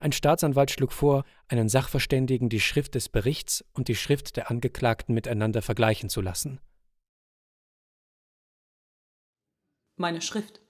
Ein 0.00 0.12
Staatsanwalt 0.12 0.70
schlug 0.70 0.92
vor, 0.92 1.24
einen 1.48 1.68
Sachverständigen 1.68 2.48
die 2.48 2.60
Schrift 2.60 2.94
des 2.94 3.08
Berichts 3.08 3.64
und 3.72 3.88
die 3.88 3.94
Schrift 3.94 4.36
der 4.36 4.50
Angeklagten 4.50 5.14
miteinander 5.14 5.62
vergleichen 5.62 6.08
zu 6.08 6.20
lassen. 6.20 6.60
Meine 9.96 10.22
Schrift. 10.22 10.60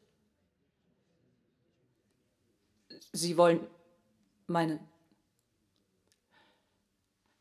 Sie 3.13 3.37
wollen 3.37 3.67
meinen. 4.47 4.81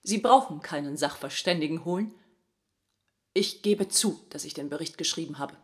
Sie 0.10 0.18
brauchen 0.18 0.64
keinen 0.64 0.98
Sachverständigen 0.98 1.86
holen. 1.86 2.12
Ich 3.36 3.62
gebe 3.62 3.90
zu, 3.90 4.20
dass 4.32 4.44
ich 4.44 4.56
den 4.56 4.68
Bericht 4.68 4.98
geschrieben 4.98 5.38
habe. 5.38 5.56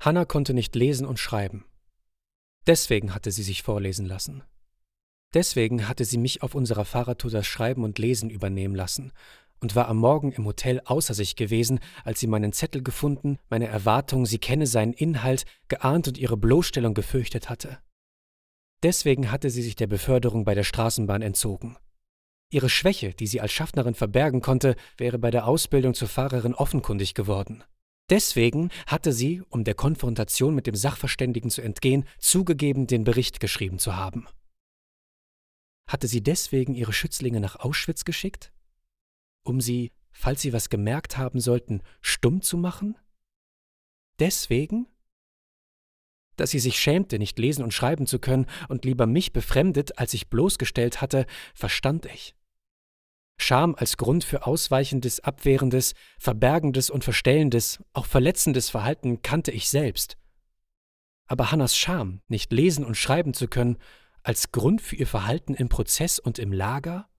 Hannah 0.00 0.24
konnte 0.24 0.54
nicht 0.54 0.74
lesen 0.74 1.04
und 1.04 1.18
schreiben. 1.18 1.66
Deswegen 2.66 3.14
hatte 3.14 3.30
sie 3.30 3.42
sich 3.42 3.62
vorlesen 3.62 4.06
lassen. 4.06 4.42
Deswegen 5.34 5.86
hatte 5.86 6.06
sie 6.06 6.16
mich 6.16 6.42
auf 6.42 6.54
unserer 6.54 6.86
Fahrradtour 6.86 7.30
das 7.30 7.46
Schreiben 7.46 7.84
und 7.84 7.98
Lesen 7.98 8.30
übernehmen 8.30 8.74
lassen 8.74 9.12
und 9.60 9.76
war 9.76 9.88
am 9.88 9.98
Morgen 9.98 10.32
im 10.32 10.46
Hotel 10.46 10.80
außer 10.84 11.14
sich 11.14 11.36
gewesen, 11.36 11.80
als 12.04 12.20
sie 12.20 12.26
meinen 12.26 12.52
Zettel 12.52 12.82
gefunden, 12.82 13.38
meine 13.48 13.68
Erwartung, 13.68 14.26
sie 14.26 14.38
kenne 14.38 14.66
seinen 14.66 14.92
Inhalt, 14.92 15.44
geahnt 15.68 16.08
und 16.08 16.18
ihre 16.18 16.36
Bloßstellung 16.36 16.94
gefürchtet 16.94 17.48
hatte. 17.48 17.78
Deswegen 18.82 19.30
hatte 19.30 19.50
sie 19.50 19.62
sich 19.62 19.76
der 19.76 19.86
Beförderung 19.86 20.44
bei 20.44 20.54
der 20.54 20.64
Straßenbahn 20.64 21.22
entzogen. 21.22 21.76
Ihre 22.52 22.70
Schwäche, 22.70 23.14
die 23.14 23.26
sie 23.26 23.40
als 23.40 23.52
Schaffnerin 23.52 23.94
verbergen 23.94 24.40
konnte, 24.40 24.74
wäre 24.96 25.18
bei 25.18 25.30
der 25.30 25.46
Ausbildung 25.46 25.94
zur 25.94 26.08
Fahrerin 26.08 26.54
offenkundig 26.54 27.14
geworden. 27.14 27.62
Deswegen 28.08 28.70
hatte 28.88 29.12
sie, 29.12 29.40
um 29.50 29.62
der 29.62 29.74
Konfrontation 29.74 30.54
mit 30.54 30.66
dem 30.66 30.74
Sachverständigen 30.74 31.50
zu 31.50 31.62
entgehen, 31.62 32.04
zugegeben, 32.18 32.88
den 32.88 33.04
Bericht 33.04 33.38
geschrieben 33.38 33.78
zu 33.78 33.94
haben. 33.94 34.26
Hatte 35.88 36.08
sie 36.08 36.22
deswegen 36.22 36.74
ihre 36.74 36.92
Schützlinge 36.92 37.40
nach 37.40 37.56
Auschwitz 37.56 38.04
geschickt? 38.04 38.52
Um 39.42 39.60
sie, 39.60 39.92
falls 40.10 40.42
sie 40.42 40.52
was 40.52 40.68
gemerkt 40.68 41.16
haben 41.16 41.40
sollten, 41.40 41.82
stumm 42.00 42.42
zu 42.42 42.56
machen? 42.56 42.96
Deswegen? 44.18 44.86
Dass 46.36 46.50
sie 46.50 46.58
sich 46.58 46.78
schämte, 46.78 47.18
nicht 47.18 47.38
lesen 47.38 47.62
und 47.64 47.74
schreiben 47.74 48.06
zu 48.06 48.18
können 48.18 48.46
und 48.68 48.84
lieber 48.84 49.06
mich 49.06 49.32
befremdet, 49.32 49.98
als 49.98 50.14
ich 50.14 50.28
bloßgestellt 50.28 51.00
hatte, 51.00 51.26
verstand 51.54 52.06
ich. 52.06 52.34
Scham 53.38 53.74
als 53.74 53.96
Grund 53.96 54.22
für 54.22 54.46
ausweichendes, 54.46 55.20
abwehrendes, 55.20 55.94
verbergendes 56.18 56.90
und 56.90 57.04
verstellendes, 57.04 57.82
auch 57.94 58.04
verletzendes 58.04 58.68
Verhalten 58.68 59.22
kannte 59.22 59.50
ich 59.50 59.70
selbst. 59.70 60.18
Aber 61.26 61.50
Hannas 61.50 61.76
Scham, 61.76 62.20
nicht 62.28 62.52
lesen 62.52 62.84
und 62.84 62.96
schreiben 62.96 63.32
zu 63.32 63.48
können, 63.48 63.78
als 64.22 64.52
Grund 64.52 64.82
für 64.82 64.96
ihr 64.96 65.06
Verhalten 65.06 65.54
im 65.54 65.68
Prozess 65.68 66.18
und 66.18 66.38
im 66.38 66.52
Lager? 66.52 67.09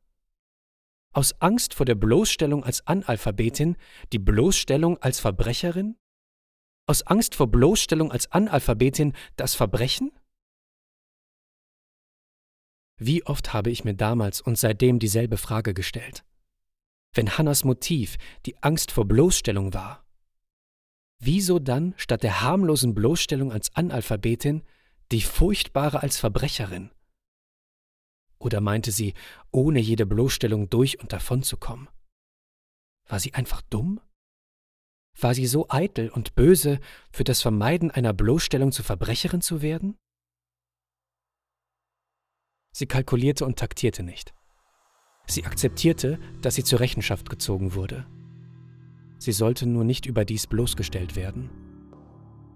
Aus 1.13 1.34
Angst 1.41 1.74
vor 1.74 1.86
der 1.86 1.95
Bloßstellung 1.95 2.63
als 2.63 2.88
Analphabetin, 2.88 3.76
die 4.13 4.19
Bloßstellung 4.19 4.97
als 5.02 5.19
Verbrecherin? 5.19 5.97
Aus 6.88 7.04
Angst 7.04 7.36
vor 7.36 7.47
Bloßstellung 7.47 8.12
als 8.12 8.32
Analphabetin 8.32 9.13
das 9.36 9.54
Verbrechen? 9.54 10.12
Wie 12.97 13.26
oft 13.26 13.52
habe 13.52 13.71
ich 13.71 13.84
mir 13.84 13.95
damals 13.95 14.39
und 14.39 14.58
seitdem 14.58 15.00
dieselbe 15.00 15.38
Frage 15.38 15.74
gestellt. 15.74 16.24
Wenn 17.13 17.38
Hannas 17.38 17.65
Motiv 17.65 18.17
die 18.45 18.62
Angst 18.63 18.91
vor 18.91 19.06
Bloßstellung 19.06 19.74
war, 19.74 20.06
wieso 21.19 21.60
dann 21.60 21.93
statt 21.97 22.24
der 22.24 22.41
harmlosen 22.41 22.93
Bloßstellung 22.93 23.52
als 23.52 23.76
Analphabetin 23.76 24.63
die 25.12 25.21
furchtbare 25.21 26.02
als 26.02 26.19
Verbrecherin? 26.19 26.91
Oder 28.42 28.60
meinte 28.60 28.92
sie, 28.92 29.14
ohne 29.52 29.80
jede 29.80 30.08
Bloßstellung 30.08 30.70
durch 30.70 31.00
und 31.00 31.14
davon 31.14 31.44
zu 31.44 31.58
kommen? 31.58 31.88
War 33.08 33.20
sie 33.20 33.36
einfach 33.36 33.62
dumm? 33.62 34.02
War 35.20 35.36
sie 35.36 35.46
so 35.46 35.68
eitel 35.70 36.10
und 36.10 36.34
böse, 36.34 36.80
für 37.12 37.24
das 37.24 37.42
Vermeiden 37.42 37.92
einer 37.92 38.14
Bloßstellung 38.14 38.72
zur 38.72 38.84
Verbrecherin 38.84 39.42
zu 39.42 39.62
werden? 39.62 39.96
Sie 42.74 42.88
kalkulierte 42.88 43.46
und 43.46 43.60
taktierte 43.60 44.02
nicht. 44.02 44.34
Sie 45.28 45.46
akzeptierte, 45.46 46.20
dass 46.42 46.56
sie 46.56 46.64
zur 46.64 46.80
Rechenschaft 46.80 47.30
gezogen 47.30 47.76
wurde. 47.76 48.08
Sie 49.20 49.34
sollte 49.34 49.68
nur 49.68 49.84
nicht 49.84 50.08
überdies 50.08 50.48
bloßgestellt 50.48 51.16
werden. 51.16 51.52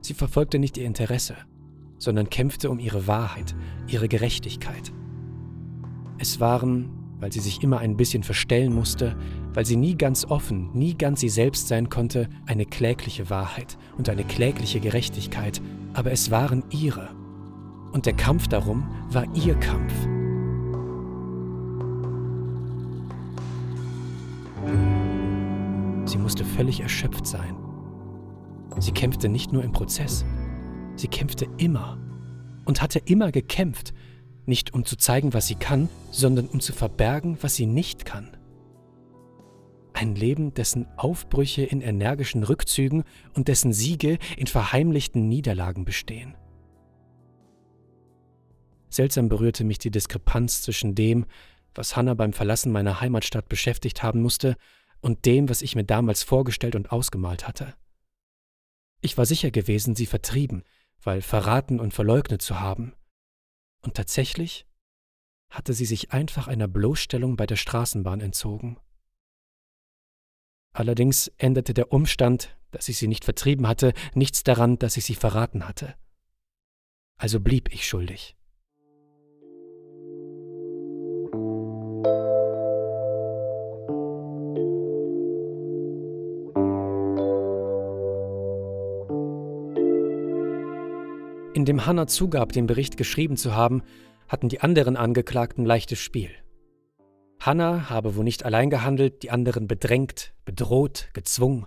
Sie 0.02 0.16
verfolgte 0.16 0.58
nicht 0.58 0.78
ihr 0.78 0.86
Interesse, 0.86 1.38
sondern 2.00 2.32
kämpfte 2.32 2.72
um 2.72 2.80
ihre 2.80 3.06
Wahrheit, 3.06 3.56
ihre 3.88 4.08
Gerechtigkeit. 4.08 4.92
Es 6.18 6.40
waren, 6.40 6.90
weil 7.20 7.32
sie 7.32 7.40
sich 7.40 7.64
immer 7.64 7.80
ein 7.80 7.98
bisschen 7.98 8.24
verstellen 8.24 8.74
musste, 8.74 9.16
weil 9.54 9.66
sie 9.66 9.76
nie 9.76 9.96
ganz 9.96 10.26
offen, 10.26 10.70
nie 10.74 10.98
ganz 10.98 11.20
sie 11.20 11.30
selbst 11.30 11.68
sein 11.68 11.90
konnte, 11.90 12.30
eine 12.46 12.66
klägliche 12.66 13.30
Wahrheit 13.30 13.78
und 13.98 14.10
eine 14.10 14.24
klägliche 14.24 14.80
Gerechtigkeit, 14.80 15.62
aber 15.94 16.12
es 16.12 16.32
waren 16.32 16.64
ihre 16.70 17.10
und 17.92 18.06
der 18.06 18.14
Kampf 18.14 18.50
darum 18.50 18.90
war 19.10 19.26
ihr 19.34 19.56
Kampf. 19.56 19.94
Sie 26.06 26.18
musste 26.18 26.44
völlig 26.44 26.82
erschöpft 26.82 27.26
sein. 27.26 27.56
Sie 28.80 28.92
kämpfte 28.92 29.30
nicht 29.30 29.54
nur 29.54 29.64
im 29.64 29.72
Prozess, 29.72 30.26
sie 30.98 31.08
kämpfte 31.08 31.48
immer 31.58 31.98
und 32.66 32.82
hatte 32.82 33.00
immer 33.00 33.32
gekämpft, 33.32 33.94
nicht 34.48 34.74
um 34.74 34.86
zu 34.86 34.96
zeigen, 34.96 35.34
was 35.34 35.48
sie 35.48 35.56
kann, 35.56 35.90
sondern 36.12 36.48
um 36.48 36.60
zu 36.60 36.74
verbergen, 36.74 37.38
was 37.42 37.56
sie 37.56 37.66
nicht 37.66 38.06
kann. 38.06 38.36
Ein 39.94 40.16
Leben, 40.16 40.54
dessen 40.54 40.88
Aufbrüche 40.98 41.64
in 41.64 41.82
energischen 41.82 42.44
Rückzügen 42.44 43.04
und 43.34 43.48
dessen 43.48 43.72
Siege 43.72 44.18
in 44.36 44.48
verheimlichten 44.48 45.30
Niederlagen 45.30 45.86
bestehen. 45.86 46.36
Seltsam 48.90 49.30
berührte 49.30 49.64
mich 49.64 49.78
die 49.78 49.92
Diskrepanz 49.92 50.62
zwischen 50.62 50.96
dem, 50.96 51.26
was 51.74 51.96
Hannah 51.96 52.14
beim 52.14 52.34
Verlassen 52.34 52.72
meiner 52.72 53.02
Heimatstadt 53.02 53.50
beschäftigt 53.50 54.04
haben 54.04 54.22
musste, 54.22 54.56
und 55.06 55.26
dem, 55.26 55.50
was 55.50 55.62
ich 55.62 55.76
mir 55.76 55.84
damals 55.84 56.24
vorgestellt 56.24 56.76
und 56.76 56.92
ausgemalt 56.92 57.48
hatte. 57.48 57.76
Ich 59.02 59.20
war 59.20 59.28
sicher 59.28 59.52
gewesen, 59.52 59.94
sie 59.94 60.08
vertrieben, 60.08 60.64
weil 61.04 61.22
verraten 61.22 61.80
und 61.80 61.94
verleugnet 61.94 62.42
zu 62.42 62.60
haben. 62.60 62.94
Und 63.86 63.94
tatsächlich 63.96 64.66
hatte 65.50 65.74
sie 65.74 65.86
sich 65.86 66.12
einfach 66.12 66.48
einer 66.48 66.68
Bloßstellung 66.68 67.38
bei 67.38 67.46
der 67.46 67.56
Straßenbahn 67.56 68.20
entzogen. 68.20 68.78
Allerdings 70.74 71.28
änderte 71.38 71.74
der 71.74 71.94
Umstand, 71.94 72.58
dass 72.72 72.90
ich 72.90 72.98
sie 72.98 73.08
nicht 73.08 73.24
vertrieben 73.24 73.68
hatte, 73.68 73.94
nichts 74.16 74.44
daran, 74.44 74.78
dass 74.80 74.98
ich 74.98 75.06
sie 75.06 75.16
verraten 75.16 75.68
hatte. 75.68 75.96
Also 77.18 77.40
blieb 77.40 77.74
ich 77.74 77.88
schuldig. 77.88 78.35
In 91.66 91.78
dem 91.78 91.86
Hannah 91.88 92.06
zugab, 92.06 92.52
den 92.52 92.68
Bericht 92.68 92.96
geschrieben 92.96 93.38
zu 93.38 93.56
haben, 93.56 93.82
hatten 94.28 94.50
die 94.50 94.62
anderen 94.62 94.96
Angeklagten 94.96 95.66
leichtes 95.66 95.98
Spiel. 95.98 96.30
Hannah 97.40 97.90
habe 97.90 98.16
wo 98.16 98.22
nicht 98.22 98.46
allein 98.46 98.70
gehandelt, 98.70 99.24
die 99.24 99.32
anderen 99.32 99.68
bedrängt, 99.68 100.36
bedroht, 100.46 101.10
gezwungen. 101.14 101.66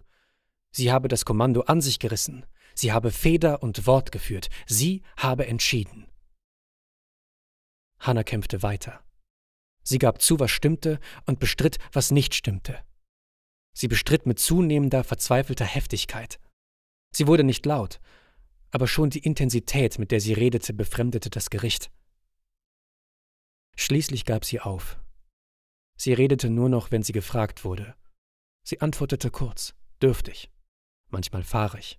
Sie 0.71 0.93
habe 0.93 1.09
das 1.09 1.25
Kommando 1.25 1.63
an 1.63 1.81
sich 1.81 1.99
gerissen. 1.99 2.47
Sie 2.77 2.93
habe 2.93 3.11
Feder 3.11 3.61
und 3.61 3.89
Wort 3.89 4.13
geführt. 4.13 4.51
Sie 4.69 5.03
habe 5.17 5.49
entschieden. 5.49 6.07
Hannah 7.99 8.23
kämpfte 8.23 8.63
weiter. 8.63 9.01
Sie 9.83 9.99
gab 9.99 10.23
zu, 10.23 10.39
was 10.39 10.53
stimmte, 10.53 11.01
und 11.27 11.41
bestritt, 11.41 11.79
was 11.93 12.13
nicht 12.13 12.37
stimmte. 12.37 12.79
Sie 13.73 13.89
bestritt 13.89 14.27
mit 14.27 14.39
zunehmender, 14.39 15.03
verzweifelter 15.03 15.65
Heftigkeit. 15.65 16.39
Sie 17.11 17.27
wurde 17.27 17.43
nicht 17.43 17.67
laut, 17.67 17.99
aber 18.71 18.87
schon 18.87 19.11
die 19.11 19.21
Intensität, 19.21 19.99
mit 19.99 20.11
der 20.11 20.21
sie 20.21 20.33
redete, 20.33 20.73
befremdete 20.73 21.31
das 21.31 21.51
Gericht. 21.51 21.91
Schließlich 23.77 24.25
gab 24.25 24.45
sie 24.45 24.61
auf. 24.61 24.99
Sie 25.97 26.13
redete 26.13 26.51
nur 26.51 26.69
noch, 26.69 26.91
wenn 26.91 27.03
sie 27.03 27.13
gefragt 27.13 27.65
wurde. 27.65 27.95
Sie 28.63 28.81
antwortete 28.81 29.31
kurz, 29.31 29.75
dürftig, 30.03 30.51
manchmal 31.09 31.43
fahrig. 31.43 31.99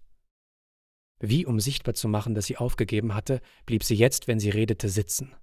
Wie 1.19 1.45
um 1.45 1.59
sichtbar 1.59 1.95
zu 1.95 2.07
machen, 2.07 2.33
dass 2.33 2.45
sie 2.45 2.57
aufgegeben 2.57 3.13
hatte, 3.13 3.41
blieb 3.65 3.83
sie 3.83 3.95
jetzt, 3.95 4.27
wenn 4.27 4.39
sie 4.39 4.49
redete, 4.49 4.87
sitzen. 4.87 5.35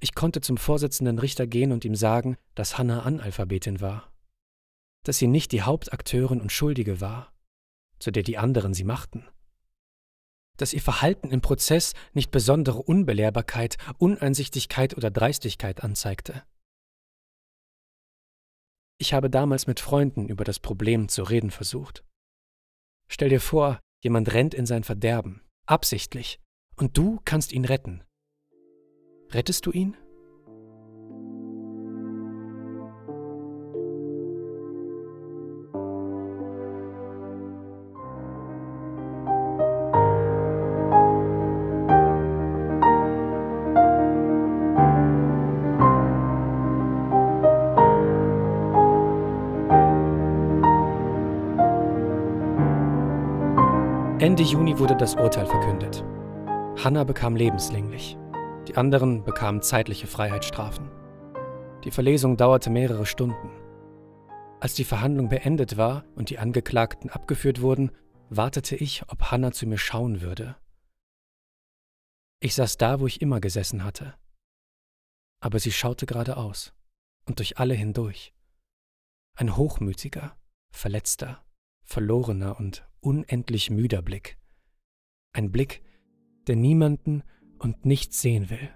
Ich 0.00 0.14
konnte 0.14 0.40
zum 0.40 0.56
Vorsitzenden 0.56 1.18
Richter 1.18 1.46
gehen 1.46 1.72
und 1.72 1.84
ihm 1.84 1.94
sagen, 1.94 2.36
dass 2.54 2.78
Hannah 2.78 3.02
Analphabetin 3.02 3.80
war, 3.80 4.12
dass 5.04 5.18
sie 5.18 5.28
nicht 5.28 5.52
die 5.52 5.62
Hauptakteurin 5.62 6.40
und 6.40 6.52
Schuldige 6.52 7.00
war, 7.00 7.32
zu 7.98 8.10
der 8.10 8.22
die 8.22 8.38
anderen 8.38 8.74
sie 8.74 8.84
machten, 8.84 9.26
dass 10.56 10.72
ihr 10.72 10.80
Verhalten 10.80 11.30
im 11.30 11.40
Prozess 11.40 11.92
nicht 12.12 12.30
besondere 12.30 12.82
Unbelehrbarkeit, 12.82 13.76
Uneinsichtigkeit 13.98 14.96
oder 14.96 15.10
Dreistigkeit 15.10 15.82
anzeigte. 15.82 16.42
Ich 18.98 19.12
habe 19.12 19.28
damals 19.28 19.66
mit 19.66 19.80
Freunden 19.80 20.28
über 20.28 20.44
das 20.44 20.58
Problem 20.58 21.08
zu 21.08 21.22
reden 21.22 21.50
versucht. 21.50 22.04
Stell 23.08 23.28
dir 23.28 23.40
vor, 23.40 23.80
jemand 24.02 24.32
rennt 24.32 24.54
in 24.54 24.66
sein 24.66 24.84
Verderben, 24.84 25.42
absichtlich, 25.66 26.40
und 26.76 26.96
du 26.96 27.20
kannst 27.24 27.52
ihn 27.52 27.64
retten. 27.64 28.02
Rettest 29.30 29.66
du 29.66 29.72
ihn? 29.72 29.96
Ende 54.36 54.50
Juni 54.50 54.78
wurde 54.78 54.94
das 54.94 55.14
Urteil 55.14 55.46
verkündet. 55.46 56.04
Hannah 56.84 57.04
bekam 57.04 57.36
lebenslänglich. 57.36 58.18
Die 58.68 58.76
anderen 58.76 59.24
bekamen 59.24 59.62
zeitliche 59.62 60.06
Freiheitsstrafen. 60.06 60.90
Die 61.84 61.90
Verlesung 61.90 62.36
dauerte 62.36 62.68
mehrere 62.68 63.06
Stunden. 63.06 63.48
Als 64.60 64.74
die 64.74 64.84
Verhandlung 64.84 65.30
beendet 65.30 65.78
war 65.78 66.04
und 66.16 66.28
die 66.28 66.38
Angeklagten 66.38 67.08
abgeführt 67.08 67.62
wurden, 67.62 67.92
wartete 68.28 68.76
ich, 68.76 69.08
ob 69.08 69.30
Hannah 69.30 69.52
zu 69.52 69.66
mir 69.66 69.78
schauen 69.78 70.20
würde. 70.20 70.56
Ich 72.38 72.56
saß 72.56 72.76
da, 72.76 73.00
wo 73.00 73.06
ich 73.06 73.22
immer 73.22 73.40
gesessen 73.40 73.84
hatte. 73.84 74.16
Aber 75.40 75.60
sie 75.60 75.72
schaute 75.72 76.04
geradeaus 76.04 76.74
und 77.24 77.38
durch 77.38 77.56
alle 77.56 77.72
hindurch. 77.72 78.34
Ein 79.34 79.56
hochmütiger, 79.56 80.36
verletzter, 80.70 81.42
verlorener 81.86 82.58
und 82.58 82.86
unendlich 83.00 83.70
müder 83.70 84.02
Blick. 84.02 84.36
Ein 85.32 85.50
Blick, 85.50 85.82
der 86.46 86.56
niemanden 86.56 87.22
und 87.58 87.86
nichts 87.86 88.20
sehen 88.20 88.50
will. 88.50 88.70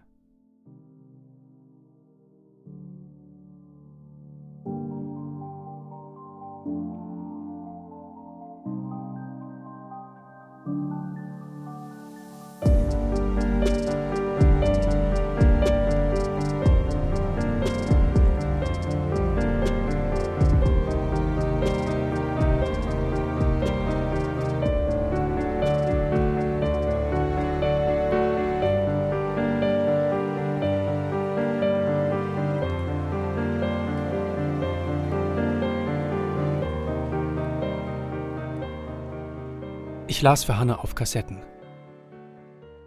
Ich 40.21 40.23
las 40.23 40.45
für 40.45 40.59
Hannah 40.59 40.81
auf 40.81 40.95
Kassetten. 40.95 41.39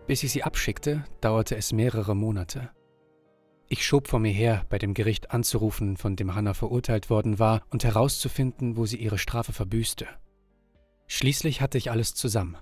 Bis 0.05 0.21
ich 0.21 0.31
sie 0.31 0.43
abschickte, 0.43 1.03
dauerte 1.19 1.55
es 1.57 1.73
mehrere 1.73 2.15
Monate. 2.15 2.69
Ich 3.67 3.83
schob 3.83 4.07
vor 4.07 4.19
mir 4.19 4.31
her, 4.31 4.67
bei 4.69 4.77
dem 4.77 4.93
Gericht 4.93 5.31
anzurufen, 5.31 5.97
von 5.97 6.15
dem 6.15 6.35
Hannah 6.35 6.53
verurteilt 6.53 7.09
worden 7.09 7.39
war, 7.39 7.63
und 7.71 7.83
herauszufinden, 7.83 8.77
wo 8.77 8.85
sie 8.85 8.97
ihre 8.97 9.17
Strafe 9.17 9.51
verbüßte. 9.51 10.05
Schließlich 11.07 11.59
hatte 11.59 11.79
ich 11.79 11.89
alles 11.89 12.13
zusammen. 12.13 12.55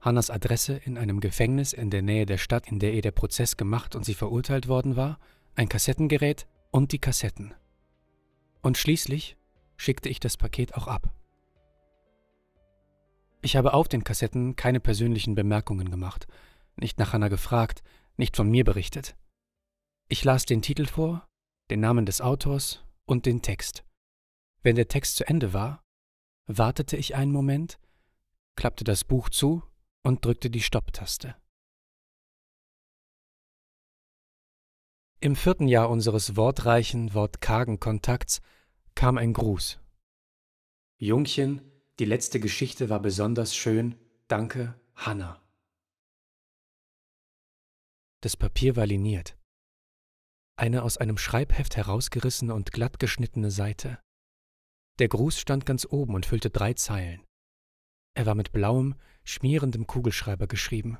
Hannas 0.00 0.30
Adresse 0.30 0.76
in 0.76 0.96
einem 0.96 1.18
Gefängnis 1.18 1.72
in 1.72 1.90
der 1.90 2.02
Nähe 2.02 2.24
der 2.24 2.38
Stadt, 2.38 2.70
in 2.70 2.78
der 2.78 2.94
ihr 2.94 3.02
der 3.02 3.10
Prozess 3.10 3.56
gemacht 3.56 3.96
und 3.96 4.04
sie 4.04 4.14
verurteilt 4.14 4.68
worden 4.68 4.94
war, 4.94 5.18
ein 5.56 5.68
Kassettengerät 5.68 6.46
und 6.70 6.92
die 6.92 7.00
Kassetten. 7.00 7.52
Und 8.62 8.78
schließlich 8.78 9.36
schickte 9.76 10.08
ich 10.08 10.20
das 10.20 10.36
Paket 10.36 10.76
auch 10.76 10.86
ab. 10.86 11.12
Ich 13.44 13.56
habe 13.56 13.74
auf 13.74 13.88
den 13.88 14.04
Kassetten 14.04 14.56
keine 14.56 14.80
persönlichen 14.80 15.34
Bemerkungen 15.34 15.90
gemacht, 15.90 16.26
nicht 16.76 16.98
nach 16.98 17.12
Hannah 17.12 17.28
gefragt, 17.28 17.82
nicht 18.16 18.36
von 18.36 18.48
mir 18.48 18.64
berichtet. 18.64 19.18
Ich 20.08 20.24
las 20.24 20.46
den 20.46 20.62
Titel 20.62 20.86
vor, 20.86 21.28
den 21.68 21.80
Namen 21.80 22.06
des 22.06 22.22
Autors 22.22 22.82
und 23.04 23.26
den 23.26 23.42
Text. 23.42 23.84
Wenn 24.62 24.76
der 24.76 24.88
Text 24.88 25.16
zu 25.16 25.28
Ende 25.28 25.52
war, 25.52 25.84
wartete 26.46 26.96
ich 26.96 27.16
einen 27.16 27.32
Moment, 27.32 27.78
klappte 28.56 28.82
das 28.82 29.04
Buch 29.04 29.28
zu 29.28 29.62
und 30.02 30.24
drückte 30.24 30.48
die 30.48 30.62
Stopptaste. 30.62 31.36
Im 35.20 35.36
vierten 35.36 35.68
Jahr 35.68 35.90
unseres 35.90 36.34
wortreichen, 36.34 37.12
wortkargen 37.12 37.78
Kontakts 37.78 38.40
kam 38.94 39.18
ein 39.18 39.34
Gruß. 39.34 39.80
Jungchen, 40.96 41.73
die 42.00 42.04
letzte 42.04 42.40
Geschichte 42.40 42.88
war 42.88 43.00
besonders 43.00 43.54
schön. 43.54 43.94
Danke, 44.26 44.74
Hannah. 44.96 45.40
Das 48.20 48.36
Papier 48.36 48.74
war 48.74 48.86
liniert. 48.86 49.36
Eine 50.56 50.82
aus 50.82 50.98
einem 50.98 51.18
Schreibheft 51.18 51.76
herausgerissene 51.76 52.54
und 52.54 52.72
glatt 52.72 52.98
geschnittene 52.98 53.50
Seite. 53.50 54.00
Der 54.98 55.08
Gruß 55.08 55.38
stand 55.38 55.66
ganz 55.66 55.86
oben 55.88 56.14
und 56.14 56.26
füllte 56.26 56.50
drei 56.50 56.74
Zeilen. 56.74 57.24
Er 58.14 58.26
war 58.26 58.34
mit 58.34 58.52
blauem, 58.52 58.94
schmierendem 59.24 59.86
Kugelschreiber 59.86 60.46
geschrieben. 60.46 60.98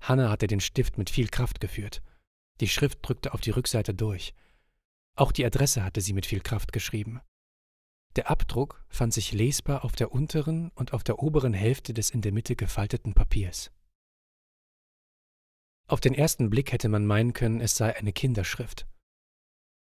Hannah 0.00 0.30
hatte 0.30 0.46
den 0.46 0.60
Stift 0.60 0.98
mit 0.98 1.10
viel 1.10 1.28
Kraft 1.28 1.60
geführt. 1.60 2.02
Die 2.60 2.68
Schrift 2.68 3.00
drückte 3.02 3.34
auf 3.34 3.40
die 3.40 3.50
Rückseite 3.50 3.94
durch. 3.94 4.34
Auch 5.16 5.32
die 5.32 5.44
Adresse 5.44 5.84
hatte 5.84 6.00
sie 6.00 6.12
mit 6.12 6.26
viel 6.26 6.40
Kraft 6.40 6.72
geschrieben. 6.72 7.20
Der 8.16 8.30
Abdruck 8.30 8.82
fand 8.88 9.12
sich 9.12 9.32
lesbar 9.32 9.84
auf 9.84 9.92
der 9.92 10.10
unteren 10.10 10.70
und 10.74 10.94
auf 10.94 11.04
der 11.04 11.18
oberen 11.18 11.52
Hälfte 11.52 11.92
des 11.92 12.08
in 12.08 12.22
der 12.22 12.32
Mitte 12.32 12.56
gefalteten 12.56 13.12
Papiers. 13.12 13.70
Auf 15.86 16.00
den 16.00 16.14
ersten 16.14 16.48
Blick 16.48 16.72
hätte 16.72 16.88
man 16.88 17.04
meinen 17.04 17.34
können, 17.34 17.60
es 17.60 17.76
sei 17.76 17.94
eine 17.94 18.14
Kinderschrift. 18.14 18.86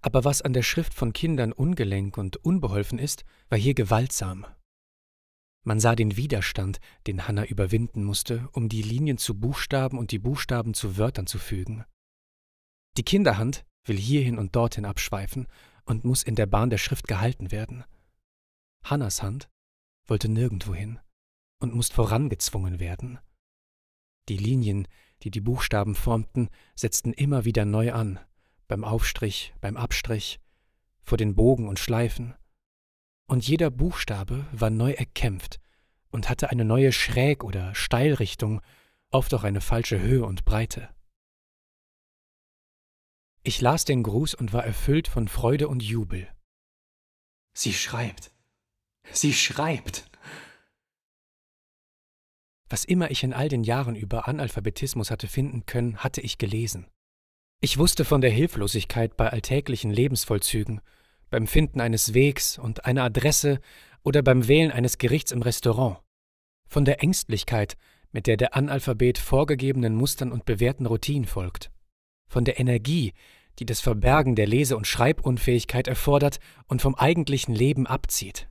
Aber 0.01 0.25
was 0.25 0.41
an 0.41 0.51
der 0.51 0.61
Schrift 0.61 0.93
von 0.93 1.13
Kindern 1.13 1.53
ungelenk 1.53 2.17
und 2.17 2.37
unbeholfen 2.37 2.99
ist, 2.99 3.23
war 3.49 3.57
hier 3.57 3.73
gewaltsam. 3.73 4.45
Man 5.63 5.79
sah 5.79 5.95
den 5.95 6.17
Widerstand, 6.17 6.79
den 7.07 7.27
Hannah 7.27 7.45
überwinden 7.45 8.03
musste, 8.03 8.47
um 8.51 8.69
die 8.69 8.81
Linien 8.81 9.17
zu 9.17 9.39
Buchstaben 9.39 9.97
und 9.97 10.11
die 10.11 10.19
Buchstaben 10.19 10.73
zu 10.73 10.97
Wörtern 10.97 11.27
zu 11.27 11.39
fügen. 11.39 11.85
Die 12.97 13.03
Kinderhand 13.03 13.65
will 13.85 13.97
hierhin 13.97 14.37
und 14.37 14.55
dorthin 14.55 14.85
abschweifen 14.85 15.47
und 15.85 16.03
muss 16.03 16.23
in 16.23 16.35
der 16.35 16.45
Bahn 16.45 16.69
der 16.69 16.77
Schrift 16.77 17.07
gehalten 17.07 17.51
werden. 17.51 17.85
Hannas 18.83 19.21
Hand 19.21 19.49
wollte 20.05 20.29
nirgendwo 20.29 20.73
hin 20.73 20.99
und 21.59 21.73
musste 21.73 21.95
vorangezwungen 21.95 22.79
werden. 22.79 23.19
Die 24.29 24.37
Linien, 24.37 24.87
die 25.23 25.31
die 25.31 25.41
Buchstaben 25.41 25.95
formten, 25.95 26.49
setzten 26.75 27.13
immer 27.13 27.45
wieder 27.45 27.65
neu 27.65 27.93
an, 27.93 28.19
beim 28.67 28.83
Aufstrich, 28.83 29.53
beim 29.61 29.77
Abstrich, 29.77 30.39
vor 31.01 31.17
den 31.17 31.35
Bogen 31.35 31.67
und 31.67 31.79
Schleifen. 31.79 32.35
Und 33.27 33.47
jeder 33.47 33.69
Buchstabe 33.69 34.45
war 34.51 34.69
neu 34.69 34.91
erkämpft 34.91 35.59
und 36.09 36.29
hatte 36.29 36.49
eine 36.49 36.65
neue 36.65 36.91
Schräg- 36.91 37.43
oder 37.43 37.73
Steilrichtung, 37.75 38.61
oft 39.11 39.33
auch 39.33 39.43
eine 39.43 39.61
falsche 39.61 39.99
Höhe 40.01 40.25
und 40.25 40.45
Breite. 40.45 40.93
Ich 43.43 43.61
las 43.61 43.85
den 43.85 44.03
Gruß 44.03 44.33
und 44.33 44.51
war 44.51 44.65
erfüllt 44.65 45.07
von 45.07 45.29
Freude 45.29 45.69
und 45.69 45.81
Jubel. 45.81 46.27
Sie 47.53 47.73
schreibt. 47.73 48.36
Sie 49.11 49.33
schreibt. 49.33 50.09
Was 52.69 52.83
immer 52.83 53.11
ich 53.11 53.23
in 53.23 53.33
all 53.33 53.47
den 53.47 53.63
Jahren 53.63 53.95
über 53.95 54.27
Analphabetismus 54.27 55.09
hatte 55.09 55.27
finden 55.27 55.65
können, 55.65 55.97
hatte 55.97 56.21
ich 56.21 56.37
gelesen. 56.37 56.87
Ich 57.61 57.77
wusste 57.77 58.05
von 58.05 58.21
der 58.21 58.29
Hilflosigkeit 58.29 59.17
bei 59.17 59.29
alltäglichen 59.29 59.89
Lebensvollzügen, 59.89 60.81
beim 61.29 61.47
Finden 61.47 61.81
eines 61.81 62.13
Wegs 62.13 62.57
und 62.57 62.85
einer 62.85 63.03
Adresse 63.03 63.59
oder 64.03 64.21
beim 64.21 64.47
Wählen 64.47 64.71
eines 64.71 64.97
Gerichts 64.97 65.31
im 65.31 65.41
Restaurant, 65.41 65.97
von 66.67 66.85
der 66.85 67.01
Ängstlichkeit, 67.01 67.77
mit 68.11 68.27
der 68.27 68.37
der 68.37 68.55
Analphabet 68.55 69.17
vorgegebenen 69.17 69.95
Mustern 69.95 70.31
und 70.31 70.45
bewährten 70.45 70.85
Routinen 70.85 71.27
folgt, 71.27 71.71
von 72.27 72.45
der 72.45 72.59
Energie, 72.59 73.13
die 73.59 73.65
das 73.65 73.81
Verbergen 73.81 74.35
der 74.35 74.47
Lese- 74.47 74.77
und 74.77 74.87
Schreibunfähigkeit 74.87 75.87
erfordert 75.87 76.39
und 76.67 76.81
vom 76.81 76.95
eigentlichen 76.95 77.55
Leben 77.55 77.87
abzieht. 77.87 78.47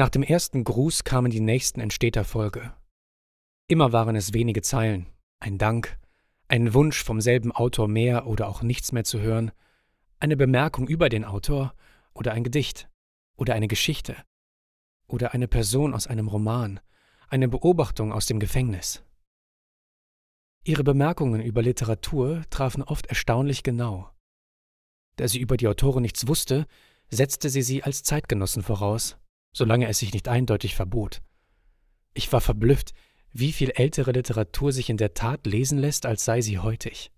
Nach 0.00 0.08
dem 0.08 0.22
ersten 0.22 0.64
Gruß 0.64 1.04
kamen 1.04 1.30
die 1.30 1.40
nächsten 1.40 1.78
in 1.78 1.90
steter 1.90 2.24
Folge. 2.24 2.72
Immer 3.68 3.92
waren 3.92 4.16
es 4.16 4.32
wenige 4.32 4.62
Zeilen, 4.62 5.04
ein 5.40 5.58
Dank, 5.58 5.98
ein 6.48 6.72
Wunsch 6.72 7.04
vom 7.04 7.20
selben 7.20 7.52
Autor 7.52 7.86
mehr 7.86 8.26
oder 8.26 8.48
auch 8.48 8.62
nichts 8.62 8.92
mehr 8.92 9.04
zu 9.04 9.20
hören, 9.20 9.52
eine 10.18 10.38
Bemerkung 10.38 10.88
über 10.88 11.10
den 11.10 11.26
Autor 11.26 11.74
oder 12.14 12.32
ein 12.32 12.44
Gedicht 12.44 12.88
oder 13.36 13.52
eine 13.52 13.68
Geschichte 13.68 14.16
oder 15.06 15.34
eine 15.34 15.48
Person 15.48 15.92
aus 15.92 16.06
einem 16.06 16.28
Roman, 16.28 16.80
eine 17.28 17.48
Beobachtung 17.48 18.10
aus 18.10 18.24
dem 18.24 18.40
Gefängnis. 18.40 19.04
Ihre 20.64 20.82
Bemerkungen 20.82 21.42
über 21.42 21.60
Literatur 21.60 22.42
trafen 22.48 22.82
oft 22.82 23.04
erstaunlich 23.08 23.64
genau. 23.64 24.08
Da 25.16 25.28
sie 25.28 25.40
über 25.40 25.58
die 25.58 25.68
Autoren 25.68 26.00
nichts 26.00 26.26
wusste, 26.26 26.66
setzte 27.10 27.50
sie 27.50 27.60
sie 27.60 27.82
als 27.82 28.02
Zeitgenossen 28.02 28.62
voraus, 28.62 29.18
solange 29.52 29.88
es 29.88 29.98
sich 29.98 30.12
nicht 30.12 30.28
eindeutig 30.28 30.74
verbot. 30.74 31.22
Ich 32.14 32.32
war 32.32 32.40
verblüfft, 32.40 32.92
wie 33.32 33.52
viel 33.52 33.70
ältere 33.70 34.12
Literatur 34.12 34.72
sich 34.72 34.90
in 34.90 34.96
der 34.96 35.14
Tat 35.14 35.46
lesen 35.46 35.78
lässt, 35.78 36.06
als 36.06 36.24
sei 36.24 36.40
sie 36.40 36.58
heutig. 36.58 37.12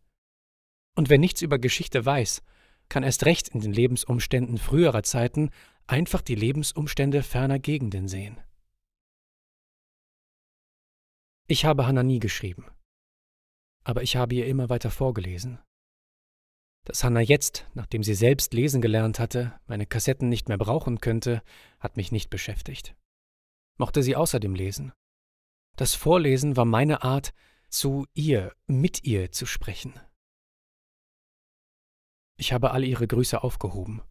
Und 0.95 1.09
wer 1.09 1.19
nichts 1.19 1.41
über 1.41 1.59
Geschichte 1.59 2.05
weiß, 2.05 2.43
kann 2.89 3.03
erst 3.03 3.25
recht 3.25 3.49
in 3.49 3.61
den 3.61 3.73
Lebensumständen 3.73 4.59
früherer 4.59 5.03
Zeiten 5.03 5.51
einfach 5.87 6.21
die 6.21 6.35
Lebensumstände 6.35 7.23
ferner 7.23 7.59
Gegenden 7.59 8.09
sehen. 8.09 8.39
Ich 11.47 11.65
habe 11.65 11.87
Hannah 11.87 12.03
nie 12.03 12.21
geschrieben 12.21 12.67
aber 13.85 14.03
ich 14.03 14.17
habe 14.17 14.35
ihr 14.35 14.47
immer 14.47 14.69
weiter 14.69 14.91
vorgelesen. 14.91 15.59
Dass 16.85 17.05
Hannah 17.05 17.21
jetzt, 17.21 17.67
nachdem 17.75 18.03
sie 18.03 18.15
selbst 18.15 18.55
lesen 18.55 18.83
gelernt 18.83 19.19
hatte, 19.19 19.59
meine 19.67 19.87
Kassetten 19.87 20.29
nicht 20.29 20.49
mehr 20.49 20.59
brauchen 20.59 21.01
könnte, 21.01 21.43
hat 21.79 21.97
mich 21.97 22.11
nicht 22.11 22.29
beschäftigt. 22.29 22.97
Mochte 23.79 24.03
sie 24.03 24.17
außerdem 24.17 24.55
lesen. 24.55 24.93
Das 25.77 25.95
Vorlesen 25.95 26.57
war 26.57 26.65
meine 26.65 27.03
Art, 27.03 27.33
zu 27.69 28.07
ihr, 28.13 28.55
mit 28.67 29.05
ihr 29.05 29.33
zu 29.33 29.47
sprechen. 29.47 29.99
Ich 32.37 32.53
habe 32.53 32.73
alle 32.73 32.87
ihre 32.87 33.07
Grüße 33.07 33.43
aufgehoben. 33.43 34.03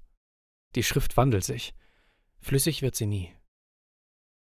Die 0.75 0.83
Schrift 0.83 1.17
wandelt 1.17 1.43
sich. 1.43 1.75
Flüssig 2.39 2.81
wird 2.81 2.95
sie 2.95 3.05
nie. 3.05 3.35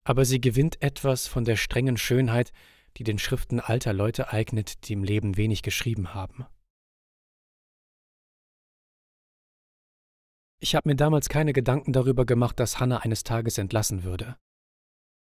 Aber 0.04 0.26
sie 0.26 0.42
gewinnt 0.42 0.82
etwas 0.82 1.28
von 1.28 1.46
der 1.46 1.56
strengen 1.56 1.98
Schönheit, 1.98 2.52
die 2.98 3.04
den 3.04 3.18
Schriften 3.18 3.60
alter 3.60 3.94
Leute 3.94 4.32
eignet, 4.32 4.88
die 4.88 4.94
im 4.94 5.04
Leben 5.04 5.38
wenig 5.38 5.64
geschrieben 5.64 6.14
haben. 6.14 6.46
Ich 10.64 10.76
habe 10.76 10.88
mir 10.88 10.96
damals 10.96 11.28
keine 11.28 11.54
Gedanken 11.54 11.92
darüber 11.92 12.24
gemacht, 12.24 12.60
dass 12.60 12.80
Hannah 12.80 13.00
eines 13.00 13.24
Tages 13.24 13.58
entlassen 13.58 14.04
würde. 14.04 14.38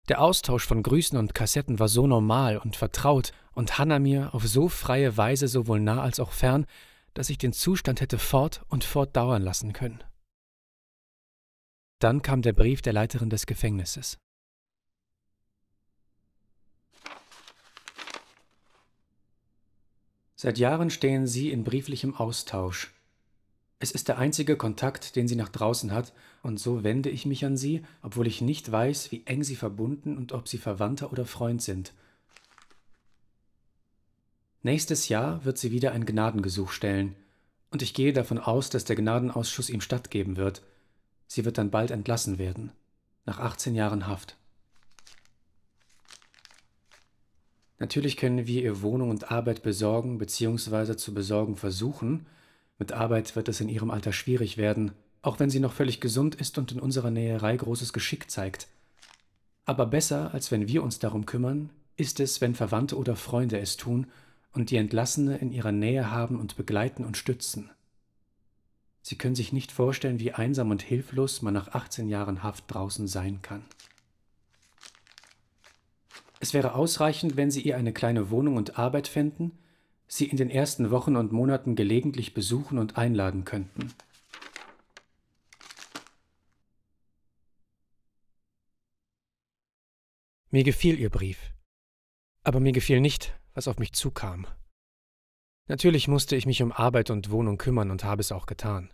Der 0.07 0.21
Austausch 0.23 0.65
von 0.65 0.81
Grüßen 0.81 1.19
und 1.19 1.35
Kassetten 1.35 1.77
war 1.77 1.87
so 1.87 2.07
normal 2.07 2.57
und 2.57 2.75
vertraut 2.75 3.31
und 3.53 3.77
Hannah 3.77 3.99
mir 3.99 4.33
auf 4.33 4.47
so 4.47 4.69
freie 4.69 5.17
Weise 5.17 5.47
sowohl 5.47 5.81
nah 5.81 6.01
als 6.01 6.19
auch 6.19 6.31
fern, 6.31 6.65
dass 7.13 7.29
ich 7.29 7.37
den 7.37 7.53
Zustand 7.53 8.01
hätte 8.01 8.17
fort 8.17 8.63
und 8.69 8.83
fortdauern 8.83 9.43
lassen 9.43 9.71
können. 9.71 10.03
Dann 11.99 12.23
kam 12.23 12.41
der 12.41 12.53
Brief 12.53 12.81
der 12.81 12.93
Leiterin 12.93 13.29
des 13.29 13.45
Gefängnisses. 13.45 14.17
Seit 20.35 20.57
Jahren 20.57 20.89
stehen 20.89 21.27
sie 21.27 21.51
in 21.51 21.63
brieflichem 21.63 22.15
Austausch. 22.15 22.98
Es 23.81 23.91
ist 23.91 24.09
der 24.09 24.17
einzige 24.17 24.57
Kontakt, 24.57 25.15
den 25.15 25.29
sie 25.29 25.37
nach 25.37 25.47
draußen 25.47 25.93
hat, 25.93 26.13
und 26.43 26.59
so 26.59 26.83
wende 26.83 27.09
ich 27.09 27.25
mich 27.25 27.45
an 27.45 27.55
sie, 27.55 27.83
obwohl 28.01 28.27
ich 28.27 28.41
nicht 28.41 28.69
weiß, 28.69 29.11
wie 29.11 29.25
eng 29.25 29.43
sie 29.43 29.55
verbunden 29.55 30.17
und 30.17 30.33
ob 30.33 30.49
sie 30.49 30.57
Verwandter 30.57 31.13
oder 31.13 31.25
Freund 31.25 31.61
sind. 31.61 31.93
Nächstes 34.61 35.07
Jahr 35.07 35.45
wird 35.45 35.57
sie 35.57 35.71
wieder 35.71 35.93
ein 35.93 36.05
Gnadengesuch 36.05 36.71
stellen, 36.71 37.15
und 37.71 37.81
ich 37.81 37.93
gehe 37.93 38.11
davon 38.11 38.37
aus, 38.37 38.69
dass 38.69 38.83
der 38.83 38.97
Gnadenausschuss 38.97 39.69
ihm 39.69 39.79
stattgeben 39.79 40.35
wird. 40.35 40.61
Sie 41.27 41.45
wird 41.45 41.57
dann 41.57 41.71
bald 41.71 41.91
entlassen 41.91 42.37
werden, 42.37 42.71
nach 43.25 43.39
18 43.39 43.75
Jahren 43.75 44.07
Haft. 44.07 44.35
Natürlich 47.77 48.17
können 48.17 48.45
wir 48.45 48.61
ihr 48.61 48.81
Wohnung 48.81 49.09
und 49.09 49.31
Arbeit 49.31 49.63
besorgen 49.63 50.17
bzw. 50.17 50.97
zu 50.97 51.13
besorgen 51.13 51.55
versuchen. 51.55 52.25
Mit 52.79 52.93
Arbeit 52.93 53.35
wird 53.35 53.49
es 53.49 53.59
in 53.61 53.69
ihrem 53.69 53.91
Alter 53.91 54.13
schwierig 54.13 54.57
werden, 54.57 54.93
auch 55.21 55.39
wenn 55.39 55.49
sie 55.49 55.59
noch 55.59 55.73
völlig 55.73 55.99
gesund 55.99 56.35
ist 56.35 56.57
und 56.57 56.71
in 56.71 56.79
unserer 56.79 57.11
Näherei 57.11 57.55
großes 57.55 57.91
Geschick 57.93 58.31
zeigt. 58.31 58.67
Aber 59.65 59.85
besser, 59.85 60.33
als 60.33 60.49
wenn 60.49 60.67
wir 60.67 60.81
uns 60.81 60.97
darum 60.97 61.25
kümmern, 61.25 61.69
ist 61.97 62.21
es, 62.21 62.39
wenn 62.39 62.55
Verwandte 62.55 62.97
oder 62.97 63.17
Freunde 63.17 63.59
es 63.59 63.75
tun 63.75 64.07
und 64.53 64.71
die 64.71 64.77
Entlassene 64.77 65.37
in 65.37 65.51
ihrer 65.51 65.73
Nähe 65.73 66.09
haben 66.09 66.39
und 66.39 66.55
begleiten 66.55 67.03
und 67.03 67.17
stützen. 67.17 67.69
Sie 69.01 69.17
können 69.17 69.35
sich 69.35 69.53
nicht 69.53 69.71
vorstellen, 69.71 70.19
wie 70.19 70.31
einsam 70.31 70.71
und 70.71 70.81
hilflos 70.81 71.41
man 71.41 71.53
nach 71.53 71.69
18 71.69 72.07
Jahren 72.07 72.43
Haft 72.43 72.65
draußen 72.67 73.07
sein 73.07 73.41
kann. 73.41 73.63
Es 76.39 76.53
wäre 76.53 76.73
ausreichend, 76.73 77.35
wenn 77.35 77.51
Sie 77.51 77.61
ihr 77.61 77.75
eine 77.75 77.91
kleine 77.91 78.29
Wohnung 78.29 78.55
und 78.55 78.79
Arbeit 78.79 79.09
fänden, 79.09 79.51
sie 80.09 80.25
in 80.25 80.37
den 80.37 80.49
ersten 80.49 80.91
Wochen 80.91 81.15
und 81.15 81.31
Monaten 81.31 81.75
gelegentlich 81.75 82.33
besuchen 82.33 82.79
und 82.79 82.97
einladen 82.97 83.45
könnten. 83.45 83.93
Mir 90.49 90.63
gefiel 90.63 90.99
Ihr 90.99 91.11
Brief, 91.11 91.53
aber 92.43 92.59
mir 92.59 92.71
gefiel 92.71 92.99
nicht, 92.99 93.39
was 93.53 93.67
auf 93.67 93.77
mich 93.77 93.93
zukam. 93.93 94.47
Natürlich 95.67 96.07
musste 96.07 96.35
ich 96.35 96.47
mich 96.47 96.63
um 96.63 96.71
Arbeit 96.71 97.11
und 97.11 97.29
Wohnung 97.29 97.59
kümmern 97.59 97.91
und 97.91 98.03
habe 98.03 98.21
es 98.21 98.31
auch 98.31 98.47
getan. 98.47 98.91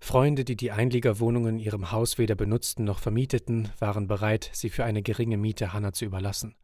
Freunde, 0.00 0.44
die 0.44 0.56
die 0.56 0.72
Einliegerwohnungen 0.72 1.60
in 1.60 1.64
ihrem 1.64 1.92
Haus 1.92 2.18
weder 2.18 2.34
benutzten 2.34 2.84
noch 2.84 2.98
vermieteten, 2.98 3.70
waren 3.78 4.08
bereit, 4.08 4.50
sie 4.52 4.70
für 4.70 4.82
eine 4.82 5.02
geringe 5.02 5.36
Miete 5.36 5.72
Hannah 5.72 5.92
zu 5.92 6.06
überlassen. 6.06 6.56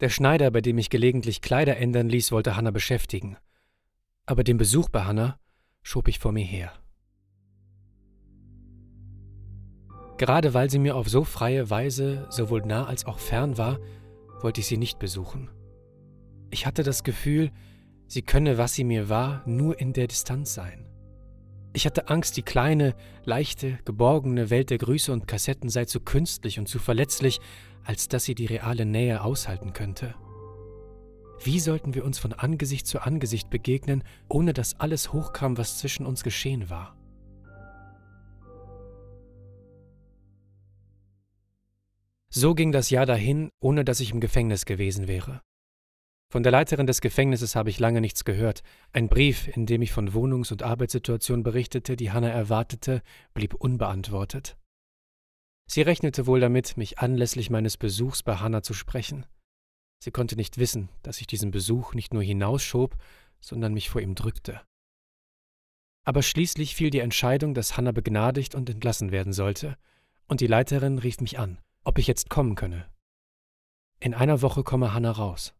Der 0.00 0.10
Schneider, 0.10 0.50
bei 0.50 0.60
dem 0.60 0.76
ich 0.76 0.90
gelegentlich 0.90 1.40
Kleider 1.40 1.78
ändern 1.78 2.08
ließ, 2.08 2.30
wollte 2.30 2.54
Hannah 2.54 2.70
beschäftigen. 2.70 3.36
Aber 4.26 4.44
den 4.44 4.58
Besuch 4.58 4.90
bei 4.90 5.04
Hannah 5.04 5.38
schob 5.82 6.08
ich 6.08 6.18
vor 6.18 6.32
mir 6.32 6.44
her. 6.44 6.72
Gerade 10.18 10.52
weil 10.52 10.70
sie 10.70 10.78
mir 10.78 10.96
auf 10.96 11.08
so 11.08 11.24
freie 11.24 11.70
Weise 11.70 12.26
sowohl 12.30 12.62
nah 12.62 12.86
als 12.86 13.06
auch 13.06 13.18
fern 13.18 13.56
war, 13.56 13.78
wollte 14.40 14.60
ich 14.60 14.66
sie 14.66 14.76
nicht 14.76 14.98
besuchen. 14.98 15.50
Ich 16.50 16.66
hatte 16.66 16.82
das 16.82 17.02
Gefühl, 17.02 17.50
sie 18.06 18.22
könne, 18.22 18.58
was 18.58 18.74
sie 18.74 18.84
mir 18.84 19.08
war, 19.08 19.42
nur 19.46 19.78
in 19.80 19.92
der 19.92 20.08
Distanz 20.08 20.54
sein. 20.54 20.86
Ich 21.72 21.84
hatte 21.84 22.08
Angst, 22.08 22.36
die 22.38 22.42
kleine, 22.42 22.94
leichte, 23.24 23.78
geborgene 23.84 24.48
Welt 24.48 24.70
der 24.70 24.78
Grüße 24.78 25.12
und 25.12 25.26
Kassetten 25.26 25.68
sei 25.68 25.84
zu 25.84 26.00
künstlich 26.00 26.58
und 26.58 26.68
zu 26.68 26.78
verletzlich, 26.78 27.40
als 27.86 28.08
dass 28.08 28.24
sie 28.24 28.34
die 28.34 28.46
reale 28.46 28.84
Nähe 28.84 29.22
aushalten 29.22 29.72
könnte. 29.72 30.14
Wie 31.42 31.60
sollten 31.60 31.94
wir 31.94 32.04
uns 32.04 32.18
von 32.18 32.32
Angesicht 32.32 32.86
zu 32.86 33.00
Angesicht 33.00 33.50
begegnen, 33.50 34.02
ohne 34.28 34.52
dass 34.52 34.80
alles 34.80 35.12
hochkam, 35.12 35.56
was 35.56 35.78
zwischen 35.78 36.06
uns 36.06 36.22
geschehen 36.22 36.70
war? 36.70 36.96
So 42.28 42.54
ging 42.54 42.72
das 42.72 42.90
Jahr 42.90 43.06
dahin, 43.06 43.50
ohne 43.60 43.84
dass 43.84 44.00
ich 44.00 44.10
im 44.10 44.20
Gefängnis 44.20 44.66
gewesen 44.66 45.08
wäre. 45.08 45.40
Von 46.28 46.42
der 46.42 46.52
Leiterin 46.52 46.86
des 46.86 47.00
Gefängnisses 47.00 47.54
habe 47.54 47.70
ich 47.70 47.78
lange 47.78 48.00
nichts 48.00 48.24
gehört. 48.24 48.62
Ein 48.92 49.08
Brief, 49.08 49.48
in 49.56 49.64
dem 49.64 49.80
ich 49.80 49.92
von 49.92 50.12
Wohnungs- 50.12 50.50
und 50.50 50.62
Arbeitssituationen 50.62 51.44
berichtete, 51.44 51.96
die 51.96 52.10
Hannah 52.10 52.30
erwartete, 52.30 53.00
blieb 53.32 53.54
unbeantwortet. 53.54 54.56
Sie 55.68 55.82
rechnete 55.82 56.26
wohl 56.26 56.40
damit, 56.40 56.76
mich 56.76 56.98
anlässlich 57.00 57.50
meines 57.50 57.76
Besuchs 57.76 58.22
bei 58.22 58.36
Hannah 58.36 58.62
zu 58.62 58.72
sprechen. 58.72 59.26
Sie 59.98 60.10
konnte 60.10 60.36
nicht 60.36 60.58
wissen, 60.58 60.88
dass 61.02 61.20
ich 61.20 61.26
diesen 61.26 61.50
Besuch 61.50 61.94
nicht 61.94 62.14
nur 62.14 62.22
hinausschob, 62.22 62.96
sondern 63.40 63.74
mich 63.74 63.90
vor 63.90 64.00
ihm 64.00 64.14
drückte. 64.14 64.60
Aber 66.04 66.22
schließlich 66.22 66.76
fiel 66.76 66.90
die 66.90 67.00
Entscheidung, 67.00 67.52
dass 67.52 67.76
Hannah 67.76 67.90
begnadigt 67.90 68.54
und 68.54 68.70
entlassen 68.70 69.10
werden 69.10 69.32
sollte, 69.32 69.76
und 70.28 70.40
die 70.40 70.46
Leiterin 70.46 70.98
rief 70.98 71.20
mich 71.20 71.38
an, 71.38 71.58
ob 71.82 71.98
ich 71.98 72.06
jetzt 72.06 72.30
kommen 72.30 72.54
könne. 72.54 72.88
In 73.98 74.14
einer 74.14 74.42
Woche 74.42 74.62
komme 74.62 74.94
Hannah 74.94 75.10
raus. 75.10 75.55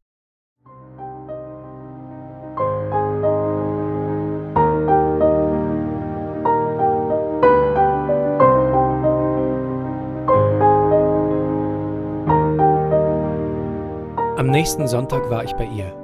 Am 14.37 14.51
nächsten 14.51 14.87
Sonntag 14.87 15.31
war 15.31 15.45
ich 15.45 15.55
bei 15.55 15.65
ihr. 15.65 15.97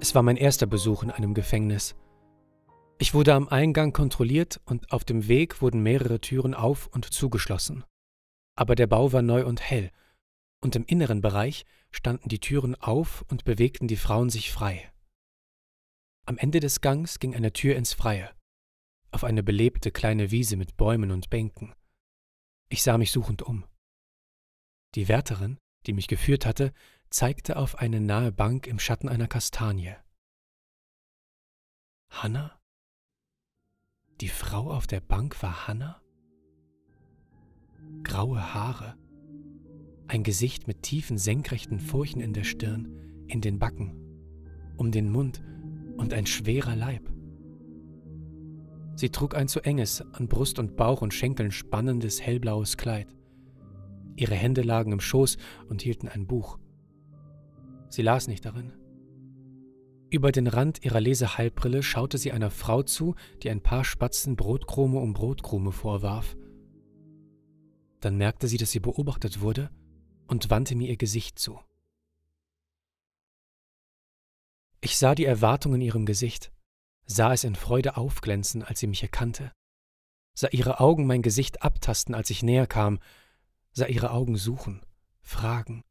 Es 0.00 0.14
war 0.14 0.22
mein 0.22 0.38
erster 0.38 0.64
Besuch 0.64 1.02
in 1.02 1.10
einem 1.10 1.34
Gefängnis. 1.34 1.94
Ich 2.98 3.12
wurde 3.12 3.34
am 3.34 3.46
Eingang 3.46 3.92
kontrolliert 3.92 4.58
und 4.64 4.90
auf 4.90 5.04
dem 5.04 5.28
Weg 5.28 5.60
wurden 5.60 5.82
mehrere 5.82 6.22
Türen 6.22 6.54
auf 6.54 6.86
und 6.86 7.04
zugeschlossen. 7.04 7.84
Aber 8.56 8.74
der 8.74 8.86
Bau 8.86 9.12
war 9.12 9.20
neu 9.20 9.44
und 9.44 9.60
hell, 9.60 9.90
und 10.62 10.76
im 10.76 10.86
inneren 10.86 11.20
Bereich 11.20 11.66
standen 11.90 12.30
die 12.30 12.40
Türen 12.40 12.74
auf 12.74 13.22
und 13.28 13.44
bewegten 13.44 13.86
die 13.86 13.96
Frauen 13.96 14.30
sich 14.30 14.50
frei. 14.50 14.90
Am 16.24 16.38
Ende 16.38 16.58
des 16.58 16.80
Gangs 16.80 17.18
ging 17.18 17.34
eine 17.34 17.52
Tür 17.52 17.76
ins 17.76 17.92
Freie, 17.92 18.30
auf 19.10 19.24
eine 19.24 19.42
belebte 19.42 19.90
kleine 19.90 20.30
Wiese 20.30 20.56
mit 20.56 20.78
Bäumen 20.78 21.10
und 21.10 21.28
Bänken. 21.28 21.74
Ich 22.70 22.82
sah 22.82 22.96
mich 22.96 23.12
suchend 23.12 23.42
um. 23.42 23.66
Die 24.94 25.08
Wärterin, 25.08 25.58
die 25.86 25.92
mich 25.92 26.08
geführt 26.08 26.46
hatte, 26.46 26.72
zeigte 27.14 27.56
auf 27.56 27.78
eine 27.78 28.00
nahe 28.00 28.32
Bank 28.32 28.66
im 28.66 28.80
Schatten 28.80 29.08
einer 29.08 29.28
Kastanie. 29.28 29.94
Hanna? 32.10 32.58
Die 34.20 34.28
Frau 34.28 34.68
auf 34.72 34.88
der 34.88 34.98
Bank 34.98 35.40
war 35.40 35.68
Hanna? 35.68 36.02
Graue 38.02 38.52
Haare, 38.52 38.96
ein 40.08 40.24
Gesicht 40.24 40.66
mit 40.66 40.82
tiefen 40.82 41.16
senkrechten 41.16 41.78
Furchen 41.78 42.20
in 42.20 42.32
der 42.32 42.42
Stirn, 42.42 43.24
in 43.28 43.40
den 43.40 43.60
Backen, 43.60 43.94
um 44.76 44.90
den 44.90 45.08
Mund 45.08 45.40
und 45.96 46.12
ein 46.12 46.26
schwerer 46.26 46.74
Leib. 46.74 47.08
Sie 48.96 49.10
trug 49.10 49.36
ein 49.36 49.46
zu 49.46 49.60
enges, 49.60 50.00
an 50.00 50.26
Brust 50.26 50.58
und 50.58 50.74
Bauch 50.74 51.00
und 51.00 51.14
Schenkeln 51.14 51.52
spannendes 51.52 52.20
hellblaues 52.20 52.76
Kleid. 52.76 53.14
Ihre 54.16 54.34
Hände 54.34 54.62
lagen 54.62 54.90
im 54.90 55.00
Schoß 55.00 55.36
und 55.68 55.80
hielten 55.80 56.08
ein 56.08 56.26
Buch. 56.26 56.58
Sie 57.88 58.02
las 58.02 58.26
nicht 58.26 58.44
darin. 58.44 58.72
Über 60.10 60.30
den 60.30 60.46
Rand 60.46 60.84
ihrer 60.84 61.00
Lesehalbbrille 61.00 61.82
schaute 61.82 62.18
sie 62.18 62.32
einer 62.32 62.50
Frau 62.50 62.82
zu, 62.82 63.16
die 63.42 63.50
ein 63.50 63.62
paar 63.62 63.84
Spatzen 63.84 64.36
Brotkrume 64.36 65.00
um 65.00 65.12
Brotkrume 65.12 65.72
vorwarf. 65.72 66.36
Dann 68.00 68.16
merkte 68.16 68.46
sie, 68.46 68.56
dass 68.56 68.70
sie 68.70 68.80
beobachtet 68.80 69.40
wurde 69.40 69.70
und 70.28 70.50
wandte 70.50 70.76
mir 70.76 70.88
ihr 70.88 70.96
Gesicht 70.96 71.38
zu. 71.38 71.58
Ich 74.80 74.98
sah 74.98 75.14
die 75.14 75.24
Erwartung 75.24 75.74
in 75.74 75.80
ihrem 75.80 76.06
Gesicht, 76.06 76.52
sah 77.06 77.32
es 77.32 77.44
in 77.44 77.54
Freude 77.54 77.96
aufglänzen, 77.96 78.62
als 78.62 78.80
sie 78.80 78.86
mich 78.86 79.02
erkannte, 79.02 79.50
sah 80.34 80.48
ihre 80.48 80.80
Augen 80.80 81.06
mein 81.06 81.22
Gesicht 81.22 81.62
abtasten, 81.62 82.14
als 82.14 82.30
ich 82.30 82.42
näher 82.42 82.66
kam, 82.66 83.00
sah 83.72 83.86
ihre 83.86 84.10
Augen 84.10 84.36
suchen, 84.36 84.84
fragen, 85.22 85.84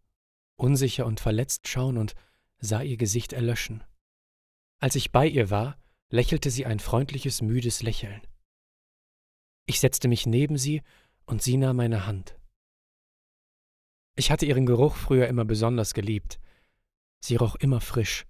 unsicher 0.64 1.06
und 1.06 1.20
verletzt 1.20 1.68
schauen 1.68 1.98
und 1.98 2.16
sah 2.60 2.82
ihr 2.82 2.98
Gesicht 2.98 3.34
erlöschen. 3.34 3.84
Als 4.80 4.96
ich 4.96 5.12
bei 5.12 5.28
ihr 5.28 5.50
war, 5.50 5.78
lächelte 6.10 6.50
sie 6.50 6.66
ein 6.66 6.80
freundliches, 6.80 7.42
müdes 7.42 7.84
Lächeln. 7.84 8.22
Ich 9.66 9.80
setzte 9.80 10.08
mich 10.08 10.26
neben 10.26 10.58
sie 10.58 10.82
und 11.26 11.42
sie 11.42 11.58
nahm 11.58 11.78
meine 11.78 12.06
Hand. 12.06 12.38
Ich 14.16 14.32
hatte 14.32 14.46
ihren 14.46 14.66
Geruch 14.66 14.96
früher 14.96 15.28
immer 15.28 15.46
besonders 15.46 15.94
geliebt. 15.94 16.40
Sie 17.20 17.36
roch 17.36 17.56
immer 17.56 17.82
frisch, 17.82 18.26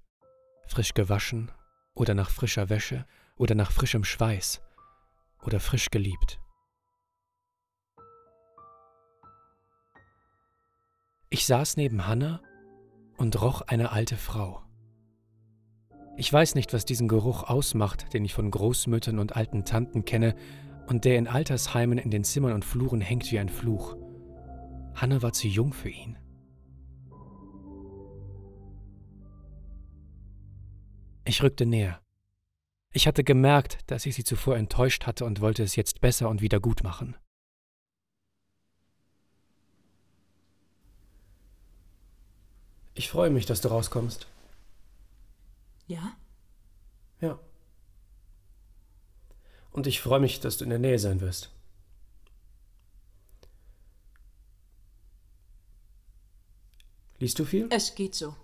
frisch 0.67 0.93
gewaschen 0.93 1.51
oder 1.93 2.13
nach 2.13 2.29
frischer 2.29 2.69
Wäsche 2.69 3.05
oder 3.35 3.55
nach 3.55 3.71
frischem 3.71 4.03
Schweiß 4.03 4.61
oder 5.41 5.59
frisch 5.59 5.89
geliebt. 5.89 6.39
Ich 11.33 11.47
saß 11.47 11.77
neben 11.77 12.05
Hanna 12.05 12.41
und 13.17 13.41
roch 13.41 13.61
eine 13.61 13.91
alte 13.91 14.17
Frau. 14.17 14.61
Ich 16.15 16.31
weiß 16.31 16.53
nicht, 16.53 16.73
was 16.73 16.85
diesen 16.85 17.07
Geruch 17.07 17.41
ausmacht, 17.41 18.13
den 18.13 18.23
ich 18.23 18.35
von 18.35 18.51
Großmüttern 18.51 19.17
und 19.17 19.35
alten 19.35 19.65
Tanten 19.65 20.05
kenne 20.05 20.35
und 20.85 21.05
der 21.05 21.17
in 21.17 21.27
Altersheimen 21.27 21.97
in 21.97 22.11
den 22.11 22.23
Zimmern 22.23 22.53
und 22.53 22.63
Fluren 22.63 23.01
hängt 23.01 23.31
wie 23.31 23.39
ein 23.39 23.49
Fluch. 23.49 23.97
Hanne 24.93 25.23
war 25.23 25.33
zu 25.33 25.47
jung 25.47 25.73
für 25.73 25.89
ihn. 25.89 26.19
Ich 31.25 31.41
rückte 31.41 31.65
näher. 31.65 31.99
Ich 32.91 33.07
hatte 33.07 33.23
gemerkt, 33.23 33.79
dass 33.87 34.05
ich 34.05 34.13
sie 34.13 34.23
zuvor 34.23 34.55
enttäuscht 34.55 35.07
hatte 35.07 35.25
und 35.25 35.41
wollte 35.41 35.63
es 35.63 35.75
jetzt 35.75 35.99
besser 35.99 36.29
und 36.29 36.43
wieder 36.43 36.59
gut 36.59 36.83
machen. 36.83 37.15
Ich 42.95 43.09
freue 43.09 43.29
mich, 43.29 43.45
dass 43.45 43.61
du 43.61 43.69
rauskommst. 43.69 44.27
Ja? 45.87 46.15
Ja. 47.21 47.39
Und 49.71 49.87
ich 49.87 50.01
freue 50.01 50.19
mich, 50.19 50.39
dass 50.39 50.57
du 50.57 50.63
in 50.63 50.69
der 50.69 50.79
Nähe 50.79 50.99
sein 50.99 51.19
wirst. 51.19 51.49
Liest 57.17 57.39
du 57.39 57.45
viel? 57.45 57.67
Es 57.71 57.95
geht 57.95 58.15
so. 58.15 58.35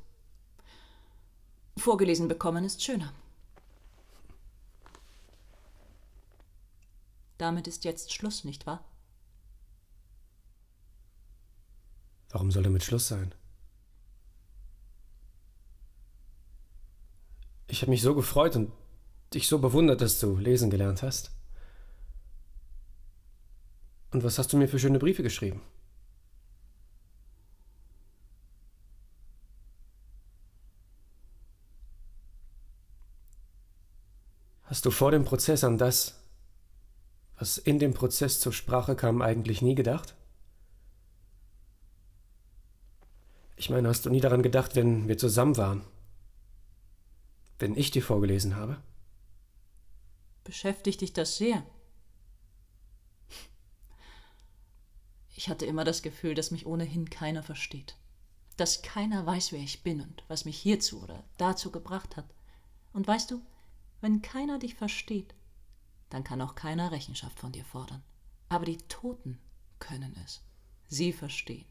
Vorgelesen 1.78 2.28
bekommen 2.28 2.64
ist 2.66 2.84
schöner. 2.84 3.14
Damit 7.38 7.68
ist 7.68 7.86
jetzt 7.86 8.14
Schluss, 8.14 8.44
nicht 8.44 8.66
wahr? 8.66 8.84
Warum 12.30 12.52
soll 12.52 12.64
damit 12.64 12.84
Schluss 12.84 13.08
sein? 13.08 13.34
Ich 17.70 17.84
habe 17.84 17.92
mich 17.92 18.02
so 18.02 18.16
gefreut 18.16 18.56
und 18.56 18.72
dich 19.34 19.48
so 19.48 19.60
bewundert, 19.60 20.02
dass 20.02 20.20
du 20.20 20.38
lesen 20.38 20.72
gelernt 20.72 21.04
hast. 21.04 21.32
Und 24.12 24.24
was 24.24 24.40
hast 24.40 24.52
du 24.52 24.58
mir 24.58 24.68
für 24.68 24.80
schöne 24.80 24.98
Briefe 24.98 25.22
geschrieben? 25.22 25.62
Hast 34.64 34.86
du 34.86 34.92
vor 34.92 35.12
dem 35.12 35.24
Prozess 35.24 35.64
an 35.64 35.78
das, 35.78 36.20
was 37.38 37.60
in 37.60 37.78
dem 37.78 37.94
Prozess 37.94 38.40
zur 38.40 38.52
Sprache 38.52 38.96
kam, 38.96 39.22
eigentlich 39.22 39.62
nie 39.62 39.76
gedacht? 39.76 40.16
Ich 43.58 43.70
meine, 43.70 43.90
hast 43.90 44.08
du 44.08 44.10
nie 44.10 44.22
daran 44.22 44.42
gedacht, 44.42 44.76
wenn 44.76 45.08
wir 45.08 45.20
zusammen 45.20 45.56
waren? 45.58 45.84
Wenn 47.60 47.76
ich 47.76 47.92
dir 47.92 48.02
vorgelesen 48.02 48.56
habe? 48.56 48.82
Beschäftigt 50.46 51.02
dich 51.02 51.14
das 51.14 51.38
sehr? 51.38 51.64
Ich 55.36 55.50
hatte 55.50 55.66
immer 55.66 55.84
das 55.84 56.02
Gefühl, 56.02 56.34
dass 56.34 56.52
mich 56.52 56.66
ohnehin 56.66 57.10
keiner 57.10 57.44
versteht. 57.44 57.98
Dass 58.58 58.82
keiner 58.82 59.26
weiß, 59.26 59.52
wer 59.52 59.60
ich 59.60 59.84
bin 59.84 60.02
und 60.02 60.24
was 60.28 60.46
mich 60.46 60.58
hierzu 60.58 61.02
oder 61.04 61.24
dazu 61.38 61.72
gebracht 61.72 62.18
hat. 62.18 62.26
Und 62.94 63.08
weißt 63.08 63.32
du, 63.32 63.42
wenn 64.02 64.22
keiner 64.22 64.58
dich 64.58 64.76
versteht, 64.76 65.36
dann 66.10 66.24
kann 66.24 66.42
auch 66.42 66.56
keiner 66.56 66.92
Rechenschaft 66.92 67.40
von 67.40 67.52
dir 67.52 67.66
fordern. 67.66 68.04
Aber 68.48 68.66
die 68.66 68.78
Toten 68.78 69.40
können 69.80 70.16
es. 70.26 70.42
Sie 70.88 71.14
verstehen. 71.14 71.66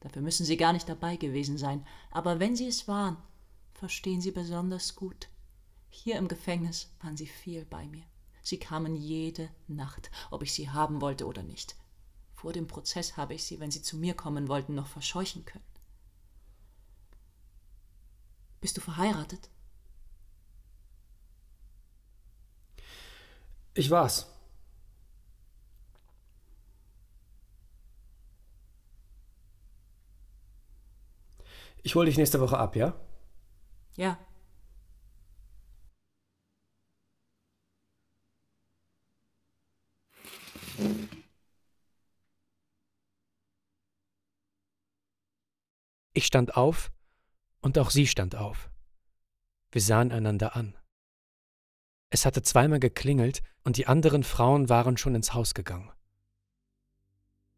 Dafür 0.00 0.22
müssen 0.22 0.44
sie 0.44 0.56
gar 0.56 0.72
nicht 0.72 0.88
dabei 0.88 1.16
gewesen 1.16 1.56
sein. 1.56 1.86
Aber 2.10 2.38
wenn 2.38 2.54
sie 2.54 2.66
es 2.66 2.86
waren, 2.86 3.16
verstehen 3.78 4.20
Sie 4.20 4.32
besonders 4.32 4.96
gut. 4.96 5.28
Hier 5.88 6.16
im 6.16 6.26
Gefängnis 6.26 6.90
waren 7.00 7.16
Sie 7.16 7.26
viel 7.26 7.64
bei 7.64 7.86
mir. 7.86 8.04
Sie 8.42 8.58
kamen 8.58 8.96
jede 8.96 9.48
Nacht, 9.68 10.10
ob 10.30 10.42
ich 10.42 10.52
Sie 10.52 10.68
haben 10.68 11.00
wollte 11.00 11.26
oder 11.26 11.42
nicht. 11.44 11.76
Vor 12.34 12.52
dem 12.52 12.66
Prozess 12.66 13.16
habe 13.16 13.34
ich 13.34 13.44
Sie, 13.44 13.60
wenn 13.60 13.70
Sie 13.70 13.82
zu 13.82 13.96
mir 13.96 14.14
kommen 14.14 14.48
wollten, 14.48 14.74
noch 14.74 14.88
verscheuchen 14.88 15.44
können. 15.44 15.64
Bist 18.60 18.76
du 18.76 18.80
verheiratet? 18.80 19.48
Ich 23.74 23.90
war's. 23.90 24.26
Ich 31.84 31.94
hole 31.94 32.06
dich 32.06 32.18
nächste 32.18 32.40
Woche 32.40 32.58
ab, 32.58 32.74
ja? 32.74 33.07
Ja. 33.98 34.16
Ich 46.12 46.26
stand 46.26 46.56
auf 46.56 46.92
und 47.60 47.76
auch 47.76 47.90
sie 47.90 48.06
stand 48.06 48.36
auf. 48.36 48.70
Wir 49.72 49.80
sahen 49.80 50.12
einander 50.12 50.54
an. 50.54 50.76
Es 52.10 52.24
hatte 52.24 52.42
zweimal 52.42 52.78
geklingelt 52.78 53.42
und 53.64 53.78
die 53.78 53.88
anderen 53.88 54.22
Frauen 54.22 54.68
waren 54.68 54.96
schon 54.96 55.16
ins 55.16 55.34
Haus 55.34 55.54
gegangen. 55.54 55.90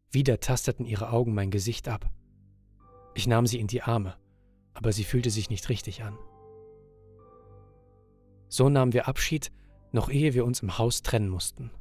Wieder 0.09 0.39
tasteten 0.39 0.87
ihre 0.87 1.11
Augen 1.11 1.35
mein 1.35 1.51
Gesicht 1.51 1.87
ab. 1.87 2.09
Ich 3.13 3.27
nahm 3.27 3.45
sie 3.45 3.59
in 3.59 3.67
die 3.67 3.83
Arme, 3.83 4.17
aber 4.73 4.91
sie 4.91 5.03
fühlte 5.03 5.29
sich 5.29 5.51
nicht 5.51 5.69
richtig 5.69 6.01
an. 6.01 6.17
So 8.51 8.67
nahmen 8.67 8.91
wir 8.91 9.07
Abschied, 9.07 9.49
noch 9.93 10.09
ehe 10.09 10.33
wir 10.33 10.43
uns 10.43 10.61
im 10.61 10.77
Haus 10.77 11.03
trennen 11.03 11.29
mussten. 11.29 11.71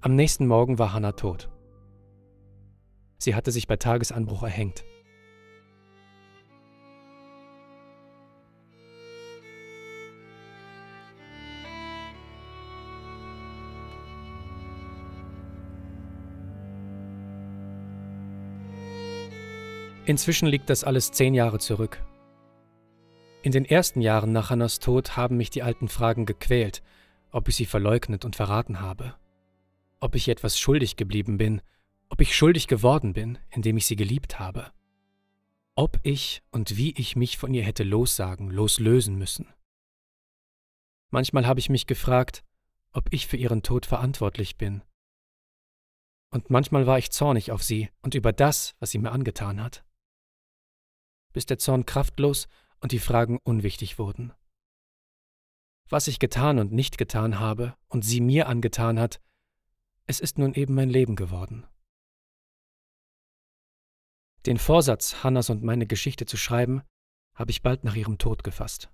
Am 0.00 0.16
nächsten 0.16 0.48
Morgen 0.48 0.80
war 0.80 0.92
Hannah 0.92 1.12
tot. 1.12 1.48
Sie 3.18 3.36
hatte 3.36 3.52
sich 3.52 3.68
bei 3.68 3.76
Tagesanbruch 3.76 4.42
erhängt. 4.42 4.84
Inzwischen 20.04 20.48
liegt 20.48 20.68
das 20.68 20.82
alles 20.82 21.12
zehn 21.12 21.32
Jahre 21.32 21.60
zurück. 21.60 22.04
In 23.42 23.52
den 23.52 23.64
ersten 23.64 24.00
Jahren 24.00 24.32
nach 24.32 24.50
Hannas 24.50 24.80
Tod 24.80 25.16
haben 25.16 25.36
mich 25.36 25.50
die 25.50 25.62
alten 25.62 25.88
Fragen 25.88 26.26
gequält, 26.26 26.82
ob 27.30 27.48
ich 27.48 27.54
sie 27.54 27.66
verleugnet 27.66 28.24
und 28.24 28.34
verraten 28.34 28.80
habe, 28.80 29.14
ob 30.00 30.16
ich 30.16 30.28
etwas 30.28 30.58
schuldig 30.58 30.96
geblieben 30.96 31.38
bin, 31.38 31.62
ob 32.08 32.20
ich 32.20 32.36
schuldig 32.36 32.66
geworden 32.66 33.12
bin, 33.12 33.38
indem 33.50 33.76
ich 33.76 33.86
sie 33.86 33.94
geliebt 33.94 34.40
habe, 34.40 34.72
ob 35.76 36.00
ich 36.02 36.42
und 36.50 36.76
wie 36.76 36.92
ich 36.96 37.14
mich 37.14 37.38
von 37.38 37.54
ihr 37.54 37.62
hätte 37.62 37.84
lossagen, 37.84 38.50
loslösen 38.50 39.16
müssen. 39.16 39.46
Manchmal 41.10 41.46
habe 41.46 41.60
ich 41.60 41.70
mich 41.70 41.86
gefragt, 41.86 42.42
ob 42.92 43.12
ich 43.12 43.28
für 43.28 43.36
ihren 43.36 43.62
Tod 43.62 43.86
verantwortlich 43.86 44.56
bin. 44.56 44.82
Und 46.30 46.50
manchmal 46.50 46.86
war 46.88 46.98
ich 46.98 47.12
zornig 47.12 47.52
auf 47.52 47.62
sie 47.62 47.88
und 48.02 48.16
über 48.16 48.32
das, 48.32 48.74
was 48.80 48.90
sie 48.90 48.98
mir 48.98 49.12
angetan 49.12 49.62
hat 49.62 49.84
bis 51.32 51.46
der 51.46 51.58
Zorn 51.58 51.86
kraftlos 51.86 52.48
und 52.80 52.92
die 52.92 52.98
Fragen 52.98 53.38
unwichtig 53.42 53.98
wurden. 53.98 54.32
Was 55.88 56.08
ich 56.08 56.18
getan 56.18 56.58
und 56.58 56.72
nicht 56.72 56.98
getan 56.98 57.38
habe 57.38 57.76
und 57.88 58.02
sie 58.02 58.20
mir 58.20 58.48
angetan 58.48 58.98
hat, 58.98 59.20
es 60.06 60.20
ist 60.20 60.38
nun 60.38 60.54
eben 60.54 60.74
mein 60.74 60.90
Leben 60.90 61.16
geworden. 61.16 61.66
Den 64.46 64.58
Vorsatz, 64.58 65.22
Hannas 65.22 65.50
und 65.50 65.62
meine 65.62 65.86
Geschichte 65.86 66.26
zu 66.26 66.36
schreiben, 66.36 66.82
habe 67.34 67.50
ich 67.50 67.62
bald 67.62 67.84
nach 67.84 67.94
ihrem 67.94 68.18
Tod 68.18 68.42
gefasst. 68.42 68.90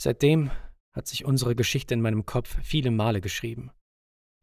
Seitdem 0.00 0.50
hat 0.92 1.06
sich 1.06 1.24
unsere 1.24 1.54
Geschichte 1.54 1.94
in 1.94 2.00
meinem 2.00 2.24
Kopf 2.24 2.58
viele 2.62 2.90
Male 2.90 3.20
geschrieben, 3.20 3.70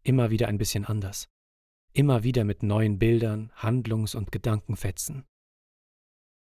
immer 0.04 0.30
wieder 0.30 0.48
ein 0.48 0.58
bisschen 0.58 0.86
anders, 0.86 1.28
immer 1.94 2.24
wieder 2.24 2.44
mit 2.44 2.62
neuen 2.62 3.00
Bildern, 3.00 3.52
Handlungs- 3.56 4.16
und 4.16 4.32
Gedankenfetzen 4.32 5.26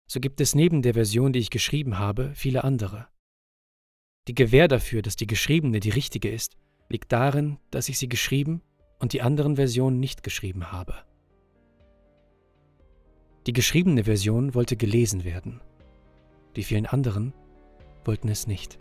so 0.07 0.21
gibt 0.21 0.41
es 0.41 0.55
neben 0.55 0.83
der 0.83 0.95
Version, 0.95 1.33
die 1.33 1.39
ich 1.39 1.51
geschrieben 1.51 1.99
habe, 1.99 2.33
viele 2.35 2.65
andere. 2.65 3.09
Die 4.29 4.35
Gewähr 4.35 4.69
dafür, 4.69 5.03
dass 5.03 5.17
die 5.17 5.27
geschriebene 5.27 5.81
die 5.81 5.91
richtige 5.91 6.31
ist, 6.31 6.57
liegt 6.89 7.13
darin, 7.13 7.59
dass 7.71 7.89
ich 7.89 7.99
sie 7.99 8.09
geschrieben 8.09 8.63
und 8.99 9.13
die 9.13 9.23
anderen 9.23 9.57
Versionen 9.57 10.01
nicht 10.01 10.23
geschrieben 10.23 10.73
habe. 10.73 10.95
Die 13.47 13.53
geschriebene 13.53 14.05
Version 14.05 14.55
wollte 14.55 14.77
gelesen 14.77 15.25
werden, 15.25 15.61
die 16.57 16.63
vielen 16.63 16.87
anderen 16.87 17.35
wollten 18.05 18.29
es 18.29 18.47
nicht. 18.47 18.79